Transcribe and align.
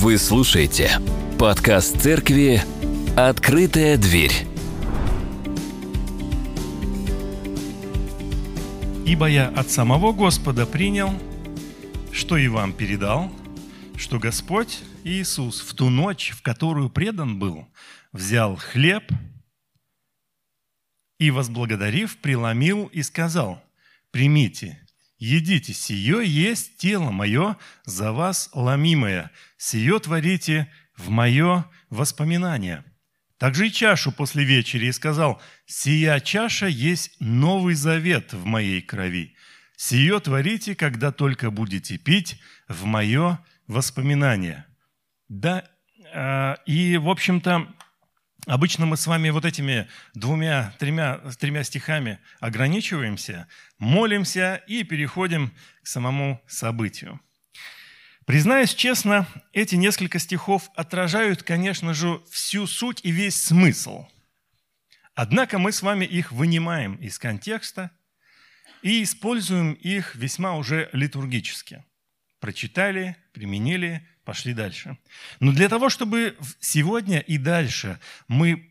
Вы 0.00 0.16
слушаете 0.16 0.92
подкаст 1.40 2.00
церкви 2.00 2.62
«Открытая 3.16 3.98
дверь». 3.98 4.46
Ибо 9.04 9.26
я 9.26 9.48
от 9.48 9.68
самого 9.70 10.12
Господа 10.12 10.66
принял, 10.66 11.10
что 12.12 12.36
и 12.36 12.46
вам 12.46 12.74
передал, 12.74 13.32
что 13.96 14.20
Господь 14.20 14.78
Иисус 15.02 15.62
в 15.62 15.74
ту 15.74 15.90
ночь, 15.90 16.30
в 16.30 16.42
которую 16.42 16.90
предан 16.90 17.40
был, 17.40 17.66
взял 18.12 18.54
хлеб 18.54 19.02
и, 21.18 21.32
возблагодарив, 21.32 22.18
преломил 22.18 22.86
и 22.92 23.02
сказал, 23.02 23.60
«Примите, 24.12 24.80
едите, 25.18 25.72
сие 25.72 26.24
есть 26.24 26.76
тело 26.78 27.10
мое 27.10 27.56
за 27.84 28.12
вас 28.12 28.50
ломимое, 28.52 29.30
сие 29.56 29.98
творите 29.98 30.70
в 30.96 31.10
мое 31.10 31.64
воспоминание». 31.90 32.84
Также 33.38 33.68
и 33.68 33.72
чашу 33.72 34.10
после 34.10 34.42
вечери 34.44 34.86
и 34.86 34.92
сказал, 34.92 35.40
«Сия 35.64 36.18
чаша 36.18 36.66
есть 36.66 37.12
новый 37.20 37.74
завет 37.74 38.32
в 38.32 38.44
моей 38.44 38.82
крови. 38.82 39.36
Сие 39.76 40.18
творите, 40.18 40.74
когда 40.74 41.12
только 41.12 41.52
будете 41.52 41.98
пить 41.98 42.40
в 42.68 42.84
мое 42.84 43.38
воспоминание». 43.68 44.66
Да, 45.28 45.64
а, 46.12 46.56
и, 46.66 46.96
в 46.96 47.08
общем-то, 47.08 47.68
Обычно 48.48 48.86
мы 48.86 48.96
с 48.96 49.06
вами 49.06 49.28
вот 49.28 49.44
этими 49.44 49.88
двумя, 50.14 50.74
тремя, 50.78 51.18
тремя 51.38 51.62
стихами 51.64 52.18
ограничиваемся, 52.40 53.46
молимся 53.76 54.62
и 54.66 54.84
переходим 54.84 55.52
к 55.82 55.86
самому 55.86 56.42
событию. 56.48 57.20
Признаюсь 58.24 58.74
честно, 58.74 59.26
эти 59.52 59.74
несколько 59.74 60.18
стихов 60.18 60.70
отражают, 60.74 61.42
конечно 61.42 61.92
же, 61.92 62.22
всю 62.30 62.66
суть 62.66 63.00
и 63.02 63.10
весь 63.10 63.36
смысл. 63.36 64.06
Однако 65.14 65.58
мы 65.58 65.70
с 65.70 65.82
вами 65.82 66.06
их 66.06 66.32
вынимаем 66.32 66.94
из 66.94 67.18
контекста 67.18 67.90
и 68.80 69.02
используем 69.02 69.74
их 69.74 70.14
весьма 70.14 70.56
уже 70.56 70.88
литургически. 70.94 71.84
Прочитали, 72.40 73.16
применили, 73.32 74.06
пошли 74.24 74.54
дальше. 74.54 74.98
Но 75.40 75.52
для 75.52 75.68
того, 75.68 75.88
чтобы 75.88 76.36
сегодня 76.60 77.18
и 77.18 77.38
дальше 77.38 77.98
мы 78.28 78.70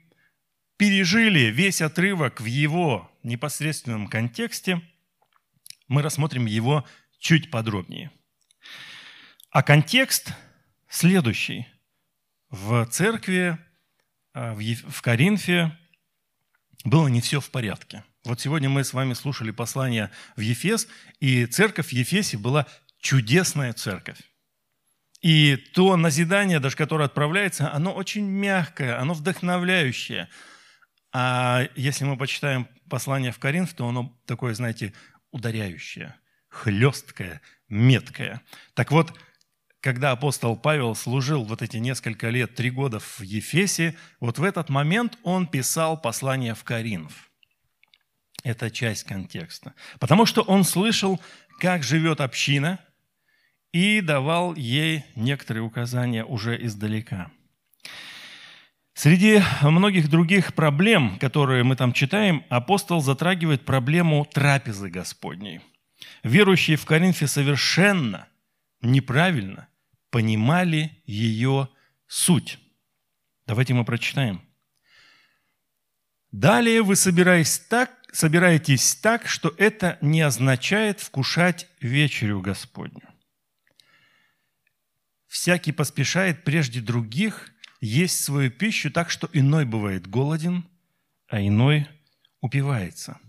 пережили 0.77 1.51
весь 1.51 1.81
отрывок 1.81 2.39
в 2.39 2.45
его 2.45 3.11
непосредственном 3.23 4.07
контексте, 4.07 4.81
мы 5.87 6.01
рассмотрим 6.01 6.45
его 6.45 6.85
чуть 7.19 7.49
подробнее. 7.49 8.11
А 9.49 9.63
контекст 9.63 10.33
следующий. 10.89 11.67
В 12.49 12.85
церкви, 12.85 13.57
а, 14.33 14.53
в 14.55 15.01
Коринфе 15.01 15.77
было 16.83 17.07
не 17.07 17.21
все 17.21 17.41
в 17.41 17.49
порядке. 17.49 18.03
Вот 18.23 18.39
сегодня 18.39 18.69
мы 18.69 18.83
с 18.83 18.93
вами 18.93 19.13
слушали 19.13 19.51
послание 19.51 20.11
в 20.35 20.41
Ефес, 20.41 20.87
и 21.19 21.45
церковь 21.45 21.87
в 21.87 21.93
Ефесе 21.93 22.37
была 22.37 22.67
чудесная 22.99 23.73
церковь. 23.73 24.19
И 25.21 25.55
то 25.73 25.97
назидание, 25.97 26.59
даже 26.59 26.75
которое 26.75 27.05
отправляется, 27.05 27.73
оно 27.73 27.93
очень 27.93 28.25
мягкое, 28.25 28.99
оно 28.99 29.13
вдохновляющее. 29.13 30.29
А 31.11 31.67
если 31.75 32.05
мы 32.05 32.17
почитаем 32.17 32.67
послание 32.89 33.31
в 33.31 33.39
Коринф, 33.39 33.73
то 33.73 33.87
оно 33.87 34.15
такое, 34.25 34.53
знаете, 34.53 34.93
ударяющее, 35.31 36.15
хлесткое, 36.49 37.41
меткое. 37.67 38.41
Так 38.75 38.91
вот, 38.91 39.17
когда 39.79 40.11
апостол 40.11 40.55
Павел 40.55 40.93
служил 40.93 41.43
вот 41.43 41.61
эти 41.61 41.77
несколько 41.77 42.29
лет, 42.29 42.53
три 42.53 42.69
года 42.69 42.99
в 42.99 43.21
Ефесе, 43.21 43.95
вот 44.19 44.37
в 44.37 44.43
этот 44.43 44.69
момент 44.69 45.17
он 45.23 45.47
писал 45.47 45.99
послание 45.99 46.53
в 46.53 46.63
Коринф. 46.63 47.31
Это 48.43 48.69
часть 48.69 49.03
контекста. 49.03 49.73
Потому 49.99 50.25
что 50.27 50.41
он 50.43 50.63
слышал, 50.63 51.19
как 51.59 51.81
живет 51.81 52.21
община– 52.21 52.79
и 53.77 54.01
давал 54.01 54.55
ей 54.55 55.05
некоторые 55.15 55.61
указания 55.61 56.25
уже 56.25 56.59
издалека. 56.65 57.29
Среди 58.95 59.43
многих 59.61 60.09
других 60.09 60.55
проблем, 60.55 61.19
которые 61.19 61.63
мы 61.63 61.75
там 61.75 61.93
читаем, 61.93 62.43
апостол 62.49 63.01
затрагивает 63.01 63.65
проблему 63.65 64.25
трапезы 64.25 64.89
Господней. 64.89 65.61
Верующие 66.23 66.75
в 66.75 66.85
Коринфе 66.85 67.27
совершенно 67.27 68.27
неправильно 68.81 69.67
понимали 70.09 71.03
ее 71.05 71.69
суть. 72.07 72.57
Давайте 73.45 73.75
мы 73.75 73.85
прочитаем. 73.85 74.41
Далее 76.31 76.81
вы 76.81 76.95
собираетесь 76.95 77.59
так, 77.59 77.91
собираетесь 78.11 78.95
так, 78.95 79.27
что 79.27 79.53
это 79.59 79.99
не 80.01 80.21
означает 80.21 80.99
вкушать 80.99 81.67
вечерю 81.79 82.41
Господню. 82.41 83.06
Всякий 85.27 85.71
поспешает 85.71 86.43
прежде 86.43 86.81
других 86.81 87.51
есть 87.79 88.23
свою 88.23 88.49
пищу 88.49 88.89
так, 88.89 89.09
что 89.09 89.29
иной 89.33 89.65
бывает 89.65 90.07
голоден, 90.07 90.67
а 91.27 91.41
иной 91.41 91.87
упивается. 92.41 93.19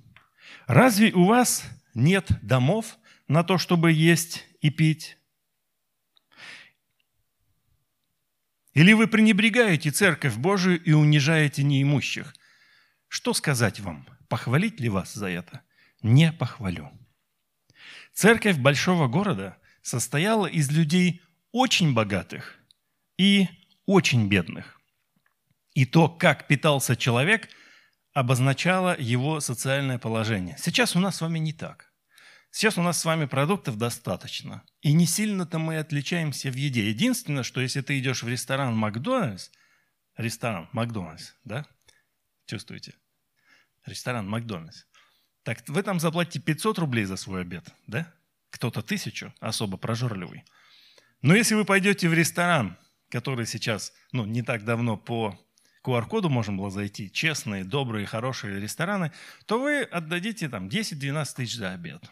Разве 0.67 1.13
у 1.13 1.25
вас 1.25 1.65
нет 1.95 2.31
домов 2.43 2.99
на 3.27 3.43
то, 3.43 3.59
чтобы 3.59 3.93
есть 3.93 4.47
и 4.61 4.71
пить? 4.71 5.19
Или 8.75 8.93
вы 8.93 9.09
пренебрегаете 9.09 9.91
Церковь 9.91 10.37
Божию 10.37 10.81
и 10.83 10.93
унижаете 10.93 11.65
неимущих? 11.65 12.35
Что 13.09 13.35
сказать 13.35 13.81
вам? 13.81 14.07
Похвалить 14.29 14.79
ли 14.79 14.89
вас 14.89 15.15
за 15.15 15.29
это? 15.29 15.63
Не 16.03 16.33
похвалю. 16.33 16.91
Церковь 18.13 18.57
большого 18.57 19.09
города 19.09 19.57
состояла 19.83 20.47
из 20.47 20.71
людей 20.71 21.23
очень 21.53 21.95
богатых 21.95 22.57
и 23.17 23.49
очень 23.87 24.29
бедных. 24.29 24.81
И 25.75 25.87
то, 25.87 26.09
как 26.09 26.47
питался 26.47 26.97
человек, 26.97 27.49
обозначало 28.13 28.97
его 28.99 29.41
социальное 29.41 29.99
положение. 29.99 30.57
Сейчас 30.59 30.97
у 30.97 31.01
нас 31.01 31.17
с 31.17 31.21
вами 31.21 31.39
не 31.39 31.53
так. 31.53 31.93
Сейчас 32.51 32.79
у 32.79 32.83
нас 32.83 32.99
с 32.99 33.05
вами 33.05 33.27
продуктов 33.27 33.77
достаточно. 33.77 34.65
И 34.81 34.93
не 34.93 35.07
сильно-то 35.07 35.59
мы 35.59 35.79
отличаемся 35.79 36.51
в 36.51 36.55
еде. 36.55 36.89
Единственное, 36.89 37.43
что 37.43 37.61
если 37.61 37.83
ты 37.83 37.99
идешь 37.99 38.23
в 38.23 38.29
ресторан 38.29 38.75
Макдональдс, 38.77 39.51
ресторан 40.17 40.69
Макдональдс, 40.73 41.33
да? 41.45 41.67
Чувствуете? 42.47 42.95
Ресторан 43.85 44.29
Макдональдс. 44.29 44.85
Так 45.45 45.63
вы 45.69 45.83
там 45.83 46.01
заплатите 46.01 46.41
500 46.41 46.79
рублей 46.79 47.05
за 47.05 47.17
свой 47.17 47.43
обед, 47.43 47.69
да? 47.87 48.13
Кто-то 48.51 48.83
тысячу, 48.83 49.33
особо 49.41 49.77
прожорливый– 49.77 50.45
но 51.23 51.35
если 51.35 51.55
вы 51.55 51.65
пойдете 51.65 52.09
в 52.09 52.15
ресторан, 52.15 52.77
который 53.11 53.47
сейчас, 53.47 53.93
ну, 54.13 54.25
не 54.25 54.43
так 54.43 54.65
давно 54.65 54.97
по 54.97 55.39
QR-коду 55.85 56.29
можно 56.29 56.55
было 56.55 56.71
зайти, 56.71 57.11
честные, 57.11 57.65
добрые, 57.65 58.07
хорошие 58.07 58.61
рестораны, 58.61 59.13
то 59.47 59.61
вы 59.61 59.83
отдадите 59.83 60.49
там 60.49 60.69
10-12 60.69 61.27
тысяч 61.37 61.57
за 61.57 61.73
обед. 61.73 62.05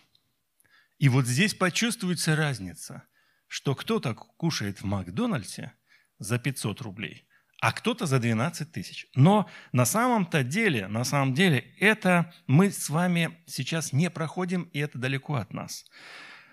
И 0.99 1.09
вот 1.09 1.27
здесь 1.27 1.55
почувствуется 1.55 2.37
разница, 2.37 3.03
что 3.49 3.75
кто-то 3.75 4.15
кушает 4.15 4.81
в 4.81 4.85
Макдональдсе 4.85 5.73
за 6.19 6.39
500 6.39 6.81
рублей, 6.81 7.29
а 7.61 7.73
кто-то 7.73 8.07
за 8.07 8.19
12 8.19 8.73
тысяч. 8.73 9.07
Но 9.15 9.49
на 9.73 9.85
самом-то 9.85 10.43
деле, 10.43 10.89
на 10.89 11.05
самом 11.05 11.35
деле, 11.35 11.59
это 11.79 12.33
мы 12.47 12.71
с 12.71 12.89
вами 12.89 13.39
сейчас 13.47 13.93
не 13.93 14.11
проходим, 14.11 14.63
и 14.73 14.79
это 14.79 14.99
далеко 14.99 15.35
от 15.35 15.53
нас. 15.53 15.85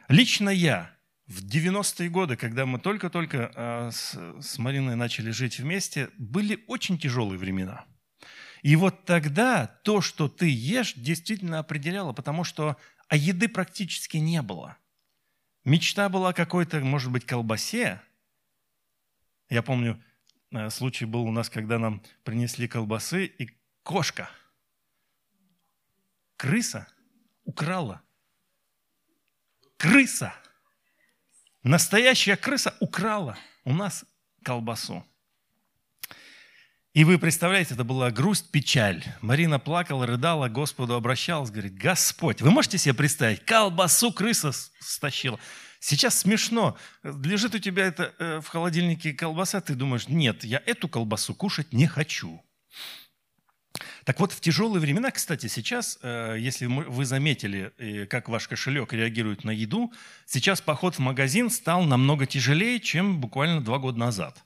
Лично 0.10 0.50
я 0.50 0.94
в 1.28 1.46
90-е 1.46 2.10
годы, 2.10 2.36
когда 2.36 2.66
мы 2.66 2.80
только-только 2.80 3.52
а, 3.56 3.92
с 3.92 4.58
Мариной 4.58 4.96
начали 4.96 5.32
жить 5.32 5.58
вместе, 5.60 6.10
были 6.18 6.64
очень 6.68 6.98
тяжелые 6.98 7.38
времена. 7.38 7.86
И 8.62 8.76
вот 8.76 9.06
тогда 9.06 9.68
то, 9.68 10.02
что 10.02 10.28
ты 10.28 10.50
ешь, 10.50 10.94
действительно 10.96 11.60
определяло, 11.60 12.14
потому 12.14 12.44
что 12.44 12.78
а 13.08 13.16
еды 13.16 13.48
практически 13.48 14.18
не 14.18 14.42
было. 14.42 14.78
Мечта 15.66 16.10
была 16.10 16.34
какой-то, 16.34 16.80
может 16.80 17.12
быть, 17.12 17.26
колбасе. 17.26 18.02
Я 19.50 19.62
помню, 19.62 20.02
э, 20.52 20.70
случай 20.70 21.06
был 21.06 21.24
у 21.24 21.32
нас, 21.32 21.50
когда 21.50 21.78
нам 21.78 22.02
принесли 22.24 22.68
колбасы, 22.68 23.26
и 23.26 23.50
кошка, 23.84 24.30
крыса 26.38 26.88
украла. 27.44 28.02
Крыса– 29.78 30.34
Настоящая 31.64 32.36
крыса 32.36 32.76
украла 32.82 33.38
у 33.64 33.74
нас 33.74 34.04
колбасу. 34.44 35.06
И 36.94 37.06
вы 37.06 37.18
представляете, 37.18 37.74
это 37.74 37.86
была 37.86 38.12
грусть, 38.12 38.52
печаль. 38.52 39.04
Марина 39.22 39.60
плакала, 39.60 40.06
рыдала, 40.06 40.50
Господу 40.50 40.94
обращалась, 40.94 41.50
говорит, 41.50 41.76
Господь, 41.76 42.42
вы 42.42 42.52
можете 42.52 42.78
себе 42.78 42.94
представить, 42.94 43.46
колбасу 43.46 44.12
крыса 44.12 44.52
стащила. 44.80 45.40
Сейчас 45.80 46.20
смешно. 46.20 46.78
Лежит 47.02 47.56
у 47.56 47.60
тебя 47.60 47.86
это 47.86 48.14
э, 48.20 48.42
в 48.42 48.48
холодильнике 48.48 49.14
колбаса, 49.14 49.60
ты 49.62 49.74
думаешь, 49.74 50.08
нет, 50.08 50.44
я 50.44 50.62
эту 50.66 50.88
колбасу 50.90 51.34
кушать 51.34 51.72
не 51.72 51.88
хочу. 51.88 52.44
Так 54.04 54.20
вот, 54.20 54.32
в 54.32 54.40
тяжелые 54.40 54.80
времена, 54.80 55.12
кстати, 55.12 55.48
сейчас, 55.48 55.98
э, 56.02 56.36
если 56.40 56.66
вы 56.66 57.06
заметили, 57.06 57.72
э, 57.78 58.06
как 58.06 58.30
ваш 58.30 58.48
кошелек 58.48 58.94
реагирует 58.94 59.44
на 59.44 59.52
еду, 59.52 59.92
сейчас 60.26 60.62
поход 60.62 60.96
в 60.96 61.00
магазин 61.00 61.50
стал 61.50 61.84
намного 61.84 62.26
тяжелее, 62.26 62.80
чем 62.80 63.20
буквально 63.20 63.62
два 63.62 63.80
года 63.80 63.98
назад. 63.98 64.44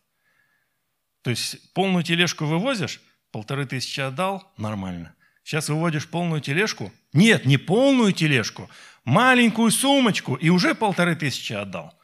То 1.23 1.31
есть 1.31 1.73
полную 1.73 2.03
тележку 2.03 2.45
вывозишь, 2.45 3.01
полторы 3.31 3.65
тысячи 3.65 3.99
отдал, 3.99 4.53
нормально. 4.57 5.13
Сейчас 5.43 5.69
выводишь 5.69 6.07
полную 6.07 6.41
тележку, 6.41 6.91
нет, 7.13 7.45
не 7.45 7.57
полную 7.57 8.13
тележку, 8.13 8.69
маленькую 9.03 9.71
сумочку 9.71 10.35
и 10.35 10.49
уже 10.49 10.75
полторы 10.75 11.15
тысячи 11.15 11.53
отдал. 11.53 11.97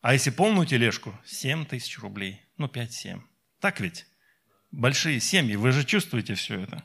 А 0.00 0.14
если 0.14 0.30
полную 0.30 0.66
тележку, 0.66 1.16
7 1.24 1.64
тысяч 1.64 1.98
рублей, 2.00 2.42
ну 2.56 2.66
5-7. 2.66 3.20
Так 3.60 3.80
ведь? 3.80 4.06
Большие 4.72 5.20
семьи, 5.20 5.56
вы 5.56 5.72
же 5.72 5.84
чувствуете 5.84 6.34
все 6.34 6.60
это. 6.60 6.82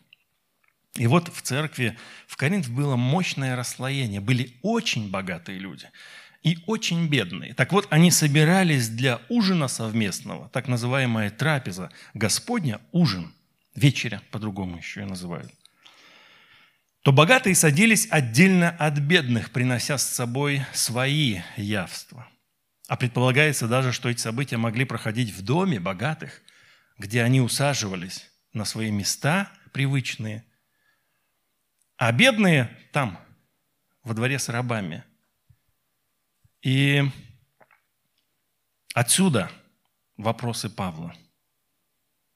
И 0.95 1.07
вот 1.07 1.33
в 1.33 1.41
церкви 1.41 1.97
в 2.27 2.37
Коринф 2.37 2.69
было 2.69 2.95
мощное 2.95 3.55
расслоение. 3.55 4.19
Были 4.19 4.55
очень 4.61 5.09
богатые 5.09 5.59
люди 5.59 5.89
и 6.43 6.57
очень 6.67 7.07
бедные. 7.07 7.53
Так 7.53 7.71
вот, 7.71 7.87
они 7.89 8.11
собирались 8.11 8.89
для 8.89 9.21
ужина 9.29 9.67
совместного, 9.67 10.49
так 10.49 10.67
называемая 10.67 11.29
трапеза. 11.29 11.91
Господня– 12.13 12.81
ужин, 12.91 13.33
вечеря 13.75 14.21
по-другому 14.31 14.77
еще 14.77 15.01
и 15.01 15.05
называют 15.05 15.51
то 17.07 17.13
богатые 17.13 17.55
садились 17.55 18.05
отдельно 18.11 18.69
от 18.69 18.97
бедных, 18.99 19.51
принося 19.51 19.97
с 19.97 20.03
собой 20.03 20.63
свои 20.73 21.39
явства. 21.55 22.27
А 22.89 22.97
предполагается 22.97 23.69
даже, 23.69 23.93
что 23.93 24.09
эти 24.09 24.19
события 24.19 24.57
могли 24.57 24.83
проходить 24.83 25.33
в 25.33 25.41
доме 25.41 25.79
богатых, 25.79 26.41
где 26.97 27.23
они 27.23 27.41
усаживались 27.41 28.31
на 28.53 28.65
свои 28.65 28.91
места 28.91 29.51
привычные, 29.71 30.45
а 31.97 32.11
бедные 32.11 32.75
там, 32.91 33.19
во 34.03 34.13
дворе 34.13 34.39
с 34.39 34.49
рабами. 34.49 35.03
И 36.61 37.03
отсюда 38.94 39.51
вопросы 40.15 40.69
Павла. 40.69 41.15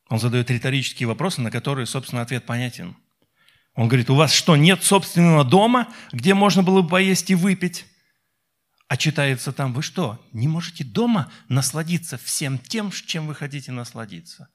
Он 0.09 0.19
задает 0.19 0.51
риторические 0.51 1.07
вопросы, 1.07 1.41
на 1.41 1.51
которые, 1.51 1.85
собственно, 1.85 2.21
ответ 2.21 2.45
понятен– 2.45 2.97
он 3.73 3.87
говорит, 3.87 4.09
у 4.09 4.15
вас 4.15 4.33
что, 4.33 4.55
нет 4.55 4.83
собственного 4.83 5.43
дома, 5.43 5.93
где 6.11 6.33
можно 6.33 6.61
было 6.61 6.81
бы 6.81 6.89
поесть 6.89 7.29
и 7.29 7.35
выпить? 7.35 7.85
А 8.91 8.97
читается 8.97 9.53
там, 9.53 9.71
вы 9.71 9.83
что, 9.83 10.21
не 10.33 10.49
можете 10.49 10.83
дома 10.83 11.31
насладиться 11.47 12.17
всем 12.17 12.59
тем, 12.59 12.91
чем 12.91 13.25
вы 13.25 13.33
хотите 13.33 13.71
насладиться? 13.71 14.49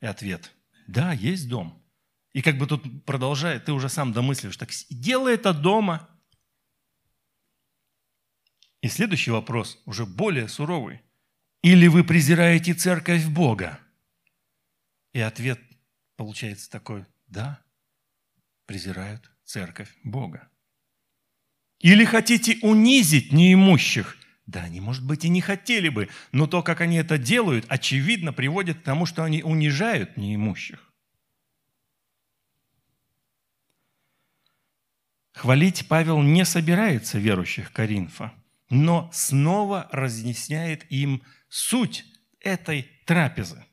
И 0.00 0.06
ответ, 0.06 0.52
да, 0.86 1.12
есть 1.12 1.48
дом. 1.48 1.84
И 2.32 2.42
как 2.42 2.58
бы 2.58 2.68
тут 2.68 3.04
продолжает, 3.04 3.64
ты 3.64 3.72
уже 3.72 3.88
сам 3.88 4.12
домысливаешь, 4.12 4.56
так 4.56 4.70
делай 4.88 5.34
это 5.34 5.52
дома. 5.52 6.08
И 8.82 8.88
следующий 8.88 9.32
вопрос, 9.32 9.82
уже 9.84 10.06
более 10.06 10.46
суровый. 10.46 11.02
Или 11.60 11.88
вы 11.88 12.04
презираете 12.04 12.72
церковь 12.72 13.26
Бога? 13.26 13.80
И 15.12 15.18
ответ 15.18 15.60
получается 16.14 16.70
такой, 16.70 17.04
да, 17.26 17.60
презирают 18.66 19.28
церковь 19.42 19.92
Бога. 20.04 20.48
Или 21.86 22.04
хотите 22.04 22.58
унизить 22.62 23.32
неимущих? 23.32 24.16
Да, 24.46 24.62
они, 24.62 24.80
может 24.80 25.06
быть, 25.06 25.24
и 25.24 25.28
не 25.28 25.40
хотели 25.40 25.88
бы, 25.88 26.08
но 26.32 26.48
то, 26.48 26.60
как 26.60 26.80
они 26.80 26.96
это 26.96 27.16
делают, 27.16 27.64
очевидно 27.68 28.32
приводит 28.32 28.80
к 28.80 28.82
тому, 28.82 29.06
что 29.06 29.22
они 29.22 29.44
унижают 29.44 30.16
неимущих. 30.16 30.92
Хвалить 35.32 35.86
Павел 35.86 36.22
не 36.22 36.44
собирается 36.44 37.20
верующих 37.20 37.70
Коринфа, 37.70 38.32
но 38.68 39.08
снова 39.12 39.88
разъясняет 39.92 40.90
им 40.90 41.22
суть 41.48 42.04
этой 42.40 42.90
трапезы. 43.04 43.64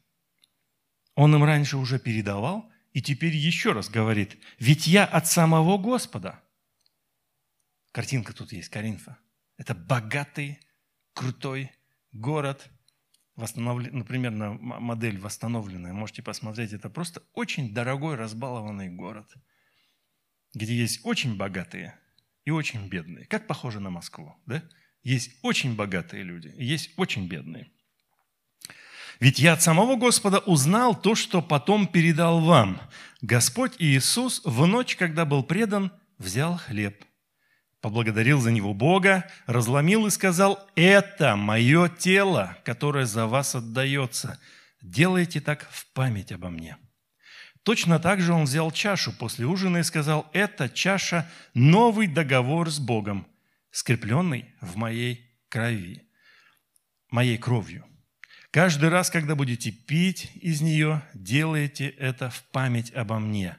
Он 1.15 1.33
им 1.33 1.43
раньше 1.43 1.77
уже 1.77 1.97
передавал, 1.97 2.71
и 2.91 3.01
теперь 3.01 3.35
еще 3.35 3.71
раз 3.71 3.89
говорит, 3.89 4.37
ведь 4.59 4.85
я 4.85 5.03
от 5.03 5.25
самого 5.25 5.79
Господа. 5.79 6.42
Картинка 7.93 8.33
тут 8.33 8.51
есть, 8.51 8.69
Коринфа. 8.69 9.19
Это 9.55 9.75
богатый, 9.75 10.59
крутой 11.13 11.71
город, 12.11 12.67
восстановлен, 13.35 13.99
ну, 13.99 14.03
примерно 14.03 14.53
модель 14.53 15.19
восстановленная, 15.19 15.93
можете 15.93 16.23
посмотреть, 16.23 16.73
это 16.73 16.89
просто 16.89 17.21
очень 17.33 17.71
дорогой, 17.71 18.15
разбалованный 18.15 18.89
город, 18.89 19.31
где 20.55 20.75
есть 20.75 21.01
очень 21.03 21.37
богатые 21.37 21.95
и 22.45 22.49
очень 22.49 22.89
бедные. 22.89 23.25
Как 23.27 23.45
похоже 23.45 23.79
на 23.79 23.91
Москву, 23.91 24.35
да? 24.47 24.63
Есть 25.03 25.37
очень 25.43 25.75
богатые 25.75 26.23
люди, 26.23 26.51
есть 26.57 26.93
очень 26.97 27.27
бедные. 27.27 27.69
Ведь 29.19 29.37
я 29.37 29.53
от 29.53 29.61
самого 29.61 29.97
Господа 29.97 30.39
узнал 30.39 30.99
то, 30.99 31.13
что 31.13 31.43
потом 31.43 31.85
передал 31.85 32.41
вам. 32.41 32.81
Господь 33.21 33.75
Иисус 33.77 34.41
в 34.43 34.65
ночь, 34.65 34.95
когда 34.95 35.25
был 35.25 35.43
предан, 35.43 35.91
взял 36.17 36.57
хлеб, 36.57 37.05
поблагодарил 37.83 38.39
за 38.39 38.49
него 38.49 38.73
Бога, 38.73 39.29
разломил 39.45 40.07
и 40.07 40.09
сказал, 40.09 40.65
«Это 40.73 41.35
мое 41.35 41.89
тело, 41.89 42.57
которое 42.63 43.05
за 43.05 43.27
вас 43.27 43.55
отдается. 43.55 44.39
Делайте 44.81 45.41
так 45.41 45.69
в 45.69 45.85
память 45.87 46.31
обо 46.31 46.49
мне». 46.49 46.77
Точно 47.63 47.99
так 47.99 48.21
же 48.21 48.31
он 48.31 48.45
взял 48.45 48.71
чашу 48.71 49.11
после 49.11 49.45
ужина 49.45 49.79
и 49.79 49.83
сказал, 49.83 50.29
«Это 50.31 50.69
чаша– 50.69 51.29
новый 51.53 52.07
договор 52.07 52.71
с 52.71 52.79
Богом, 52.79 53.27
скрепленный 53.69 54.45
в 54.61 54.77
моей 54.77 55.29
крови, 55.49 56.07
моей 57.11 57.37
кровью». 57.37 57.85
Каждый 58.51 58.87
раз, 58.87 59.09
когда 59.09 59.35
будете 59.35 59.71
пить 59.71 60.31
из 60.35 60.61
нее, 60.61 61.01
делайте 61.13 61.89
это 61.89 62.29
в 62.29 62.43
память 62.43 62.93
обо 62.93 63.19
мне. 63.19 63.57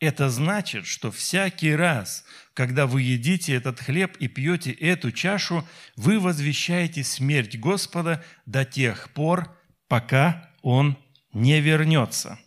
Это 0.00 0.30
значит, 0.30 0.86
что 0.86 1.10
всякий 1.10 1.74
раз, 1.74 2.24
когда 2.54 2.86
вы 2.86 3.02
едите 3.02 3.54
этот 3.54 3.80
хлеб 3.80 4.16
и 4.18 4.28
пьете 4.28 4.70
эту 4.70 5.10
чашу, 5.10 5.66
вы 5.96 6.20
возвещаете 6.20 7.02
смерть 7.02 7.58
Господа 7.58 8.24
до 8.46 8.64
тех 8.64 9.10
пор, 9.12 9.56
пока 9.88 10.52
Он 10.62 10.96
не 11.32 11.60
вернется. 11.60 12.38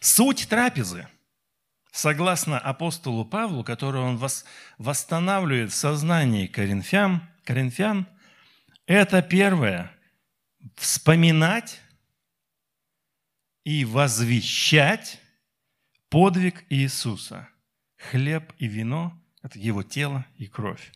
Суть 0.00 0.48
трапезы, 0.48 1.06
согласно 1.92 2.58
апостолу 2.58 3.24
Павлу, 3.24 3.62
которую 3.62 4.04
он 4.04 4.30
восстанавливает 4.78 5.72
в 5.72 5.74
сознании 5.74 6.46
коринфян, 6.46 7.28
коринфян 7.44 8.06
это 8.86 9.20
первое– 9.20 9.90
вспоминать 10.76 11.80
и 13.64 13.84
возвещать 13.84 15.20
подвиг 16.14 16.64
Иисуса. 16.70 17.48
Хлеб 17.96 18.52
и 18.58 18.68
вино– 18.68 19.20
это 19.42 19.58
Его 19.58 19.82
тело 19.82 20.24
и 20.36 20.46
кровь. 20.46 20.92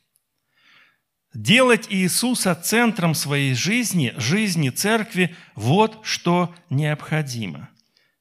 Делать 1.34 1.88
Иисуса 1.90 2.54
центром 2.54 3.16
своей 3.16 3.54
жизни, 3.54 4.14
жизни 4.16 4.70
церкви– 4.70 5.34
вот 5.56 6.06
что 6.06 6.54
необходимо. 6.70 7.68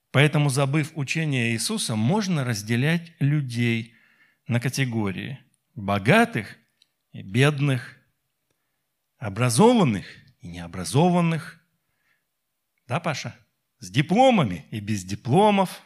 Поэтому, 0.10 0.50
забыв 0.50 0.92
учение 0.96 1.52
Иисуса, 1.52 1.96
можно 1.96 2.44
разделять 2.44 3.14
людей 3.20 3.94
на 4.48 4.60
категории 4.60 5.38
богатых 5.76 6.58
и 7.12 7.22
бедных, 7.22 7.96
образованных 9.20 10.08
и 10.42 10.48
необразованных. 10.48 11.64
Да, 12.88 13.00
Паша? 13.00 13.36
С 13.78 13.92
дипломами 13.92 14.66
и 14.72 14.80
без 14.80 15.04
дипломов. 15.04 15.84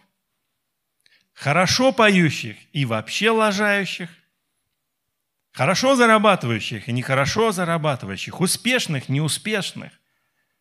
Хорошо 1.34 1.92
поющих 1.92 2.58
и 2.74 2.86
вообще 2.86 3.32
лажающих. 3.32 4.10
Хорошо 5.52 5.96
зарабатывающих 5.96 6.88
и 6.88 6.92
нехорошо 6.92 7.52
зарабатывающих. 7.52 8.40
Успешных, 8.40 9.10
неуспешных. 9.10 9.92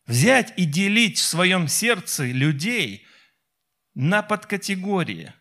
Взять 0.05 0.53
и 0.57 0.65
делить 0.65 1.17
в 1.17 1.23
своем 1.23 1.67
сердце 1.67 2.25
людей 2.25 3.05
на 3.93 4.21
подкатегории. 4.21 5.33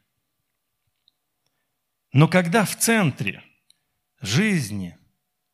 Но 2.12 2.28
когда 2.28 2.64
в 2.64 2.76
центре 2.76 3.42
жизни, 4.20 4.98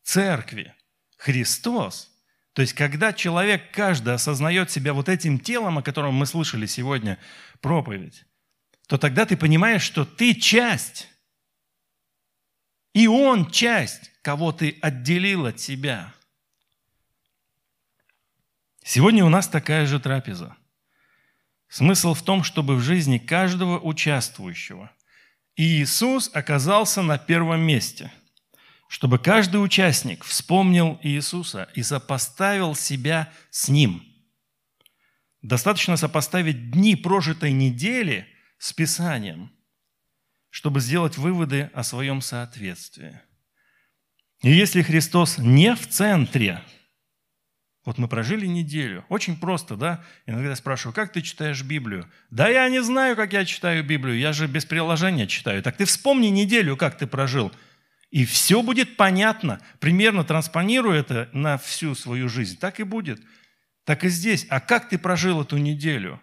церкви 0.02 0.74
Христос, 1.16 2.10
то 2.52 2.62
есть 2.62 2.72
когда 2.72 3.12
человек, 3.12 3.70
каждый 3.70 4.14
осознает 4.14 4.70
себя 4.70 4.94
вот 4.94 5.08
этим 5.08 5.38
телом, 5.38 5.78
о 5.78 5.82
котором 5.82 6.14
мы 6.14 6.26
слышали 6.26 6.66
сегодня 6.66 7.18
проповедь, 7.60 8.24
то 8.86 8.98
тогда 8.98 9.26
ты 9.26 9.36
понимаешь, 9.36 9.82
что 9.82 10.04
ты 10.04 10.34
часть, 10.34 11.08
и 12.92 13.06
он 13.06 13.50
часть. 13.50 14.12
кого 14.22 14.50
ты 14.50 14.76
отделил 14.82 15.46
от 15.46 15.60
себя. 15.60 16.12
Сегодня 18.82 19.24
у 19.24 19.28
нас 19.28 19.46
такая 19.46 19.86
же 19.86 20.00
трапеза. 20.00 20.56
Смысл 21.68 22.14
в 22.14 22.22
том, 22.22 22.42
чтобы 22.42 22.74
в 22.74 22.80
жизни 22.80 23.18
каждого 23.18 23.78
участвующего 23.78 24.90
Иисус 25.54 26.30
оказался 26.34 27.02
на 27.02 27.18
первом 27.18 27.60
месте, 27.60 28.12
чтобы 28.88 29.18
каждый 29.18 29.62
участник 29.62 30.24
вспомнил 30.24 30.98
Иисуса 31.02 31.68
и 31.74 31.82
сопоставил 31.82 32.74
себя 32.74 33.32
с 33.50 33.68
Ним. 33.68 34.02
Достаточно 35.42 35.96
сопоставить 35.96 36.72
дни 36.72 36.96
прожитой 36.96 37.52
недели 37.52 38.26
с 38.58 38.72
Писанием, 38.72 39.52
чтобы 40.50 40.80
сделать 40.80 41.18
выводы 41.18 41.70
о 41.74 41.82
своем 41.82 42.20
соответствии. 42.20 43.20
И 44.42 44.50
если 44.50 44.82
Христос 44.82 45.38
не 45.38 45.74
в 45.74 45.88
центре, 45.88 46.62
вот 47.84 47.98
мы 47.98 48.08
прожили 48.08 48.46
неделю, 48.46 49.04
очень 49.08 49.38
просто, 49.38 49.76
да? 49.76 50.04
Иногда 50.26 50.50
я 50.50 50.56
спрашиваю, 50.56 50.94
как 50.94 51.12
ты 51.12 51.22
читаешь 51.22 51.62
Библию? 51.62 52.10
Да 52.30 52.48
я 52.48 52.68
не 52.68 52.82
знаю, 52.82 53.14
как 53.16 53.32
я 53.32 53.44
читаю 53.44 53.84
Библию, 53.84 54.18
я 54.18 54.32
же 54.32 54.46
без 54.46 54.64
приложения 54.64 55.26
читаю. 55.26 55.62
Так 55.62 55.76
ты 55.76 55.84
вспомни 55.84 56.26
неделю, 56.26 56.76
как 56.76 56.98
ты 56.98 57.06
прожил, 57.06 57.52
и 58.10 58.24
все 58.24 58.62
будет 58.62 58.96
понятно. 58.96 59.60
Примерно 59.78 60.24
транспонируй 60.24 60.98
это 60.98 61.28
на 61.32 61.58
всю 61.58 61.94
свою 61.94 62.28
жизнь. 62.28 62.58
Так 62.58 62.80
и 62.80 62.82
будет. 62.82 63.20
Так 63.84 64.04
и 64.04 64.08
здесь. 64.08 64.46
А 64.48 64.60
как 64.60 64.88
ты 64.88 64.98
прожил 64.98 65.42
эту 65.42 65.56
неделю? 65.58 66.20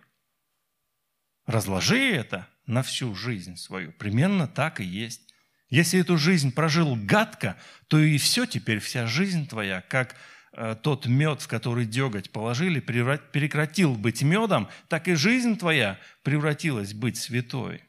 Разложи 1.46 2.12
это 2.12 2.48
на 2.66 2.84
всю 2.84 3.14
жизнь 3.16 3.58
свою. 3.58 3.92
Примерно 3.92 4.48
так 4.48 4.80
и 4.80 4.86
есть. 4.86 5.22
Если 5.70 6.00
эту 6.00 6.18
жизнь 6.18 6.54
прожил 6.54 6.96
гадко, 6.96 7.58
то 7.88 8.00
и 8.00 8.18
все 8.18 8.46
теперь, 8.46 8.80
вся 8.80 9.08
жизнь 9.08 9.48
твоя, 9.48 9.82
как 9.82 10.16
э, 10.54 10.76
тот 10.82 11.08
мед, 11.08 11.42
в 11.42 11.48
который 11.48 11.86
деготь 11.86 12.32
положили, 12.32 12.80
прекратил 12.80 13.96
быть 13.96 14.22
медом, 14.22 14.70
так 14.88 15.08
и 15.08 15.16
жизнь 15.16 15.58
твоя 15.58 16.00
превратилась 16.22 16.94
быть 16.94 17.18
святой, 17.18 17.82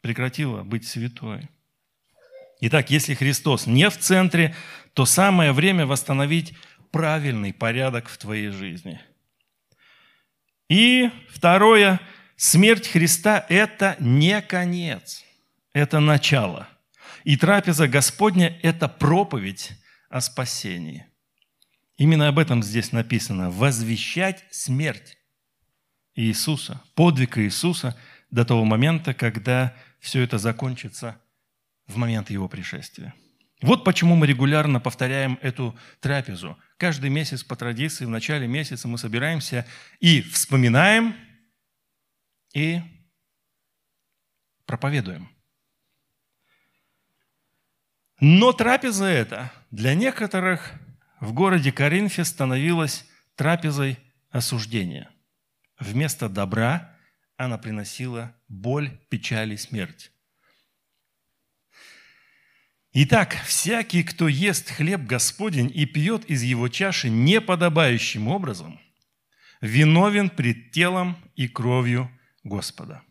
прекратила 0.00 0.62
быть 0.62 0.86
святой. 0.86 1.48
Итак, 2.60 2.90
если 2.90 3.14
Христос 3.14 3.66
не 3.66 3.90
в 3.90 3.98
центре, 3.98 4.54
то 4.94 5.04
самое 5.04 5.52
время 5.52 5.84
восстановить 5.84 6.54
правильный 6.90 7.52
порядок 7.52 8.08
в 8.08 8.16
твоей 8.16 8.48
жизни. 8.48 8.98
И 10.70 11.10
второе, 11.28 12.00
смерть 12.36 12.88
Христа– 12.88 13.44
это 13.48 13.96
не 13.98 14.40
конец, 14.42 15.24
это 15.72 16.00
начало– 16.00 16.68
и 17.26 17.36
трапеза 17.36 17.88
Господня– 17.88 18.56
это 18.62 18.86
проповедь 18.86 19.72
о 20.08 20.20
спасении. 20.20 21.06
Именно 21.96 22.28
об 22.28 22.38
этом 22.38 22.62
здесь 22.62 22.92
написано. 22.92 23.50
Возвещать 23.50 24.44
смерть 24.52 25.18
Иисуса, 26.14 26.80
подвиг 26.94 27.36
Иисуса 27.38 27.96
до 28.30 28.44
того 28.44 28.64
момента, 28.64 29.12
когда 29.12 29.74
все 29.98 30.22
это 30.22 30.38
закончится 30.38 31.20
в 31.88 31.96
момент 31.96 32.30
Его 32.30 32.48
пришествия. 32.48 33.12
Вот 33.60 33.82
почему 33.82 34.14
мы 34.14 34.28
регулярно 34.28 34.78
повторяем 34.78 35.36
эту 35.42 35.76
трапезу. 35.98 36.56
Каждый 36.76 37.10
месяц 37.10 37.42
по 37.42 37.56
традиции, 37.56 38.04
в 38.04 38.10
начале 38.10 38.46
месяца 38.46 38.86
мы 38.86 38.98
собираемся 38.98 39.66
и 39.98 40.22
вспоминаем, 40.22 41.16
и 42.56 42.80
проповедуем. 44.64 45.28
Но 48.18 48.54
трапеза 48.54 49.04
эта 49.04 49.52
для 49.70 49.94
некоторых 49.94 50.72
в 51.20 51.34
городе 51.34 51.70
Коринфе 51.70 52.24
становилась 52.24 53.04
трапезой 53.34 53.98
осуждения. 54.30 55.10
Вместо 55.78 56.30
добра 56.30 56.96
она 57.36 57.58
приносила 57.58 58.34
боль, 58.48 58.90
печаль 59.10 59.52
и 59.52 59.58
смерть. 59.58 60.10
Итак, 62.92 63.34
всякий, 63.44 64.02
кто 64.02 64.28
ест 64.28 64.70
хлеб 64.70 65.02
Господень 65.02 65.70
и 65.74 65.84
пьет 65.84 66.24
из 66.24 66.42
его 66.42 66.68
чаши 66.68 67.10
неподобающим 67.10 68.28
образом, 68.28 68.80
виновен 69.60 70.30
пред 70.30 70.70
телом 70.70 71.18
и 71.34 71.48
кровью 71.48 72.10
Господа. 72.46 73.02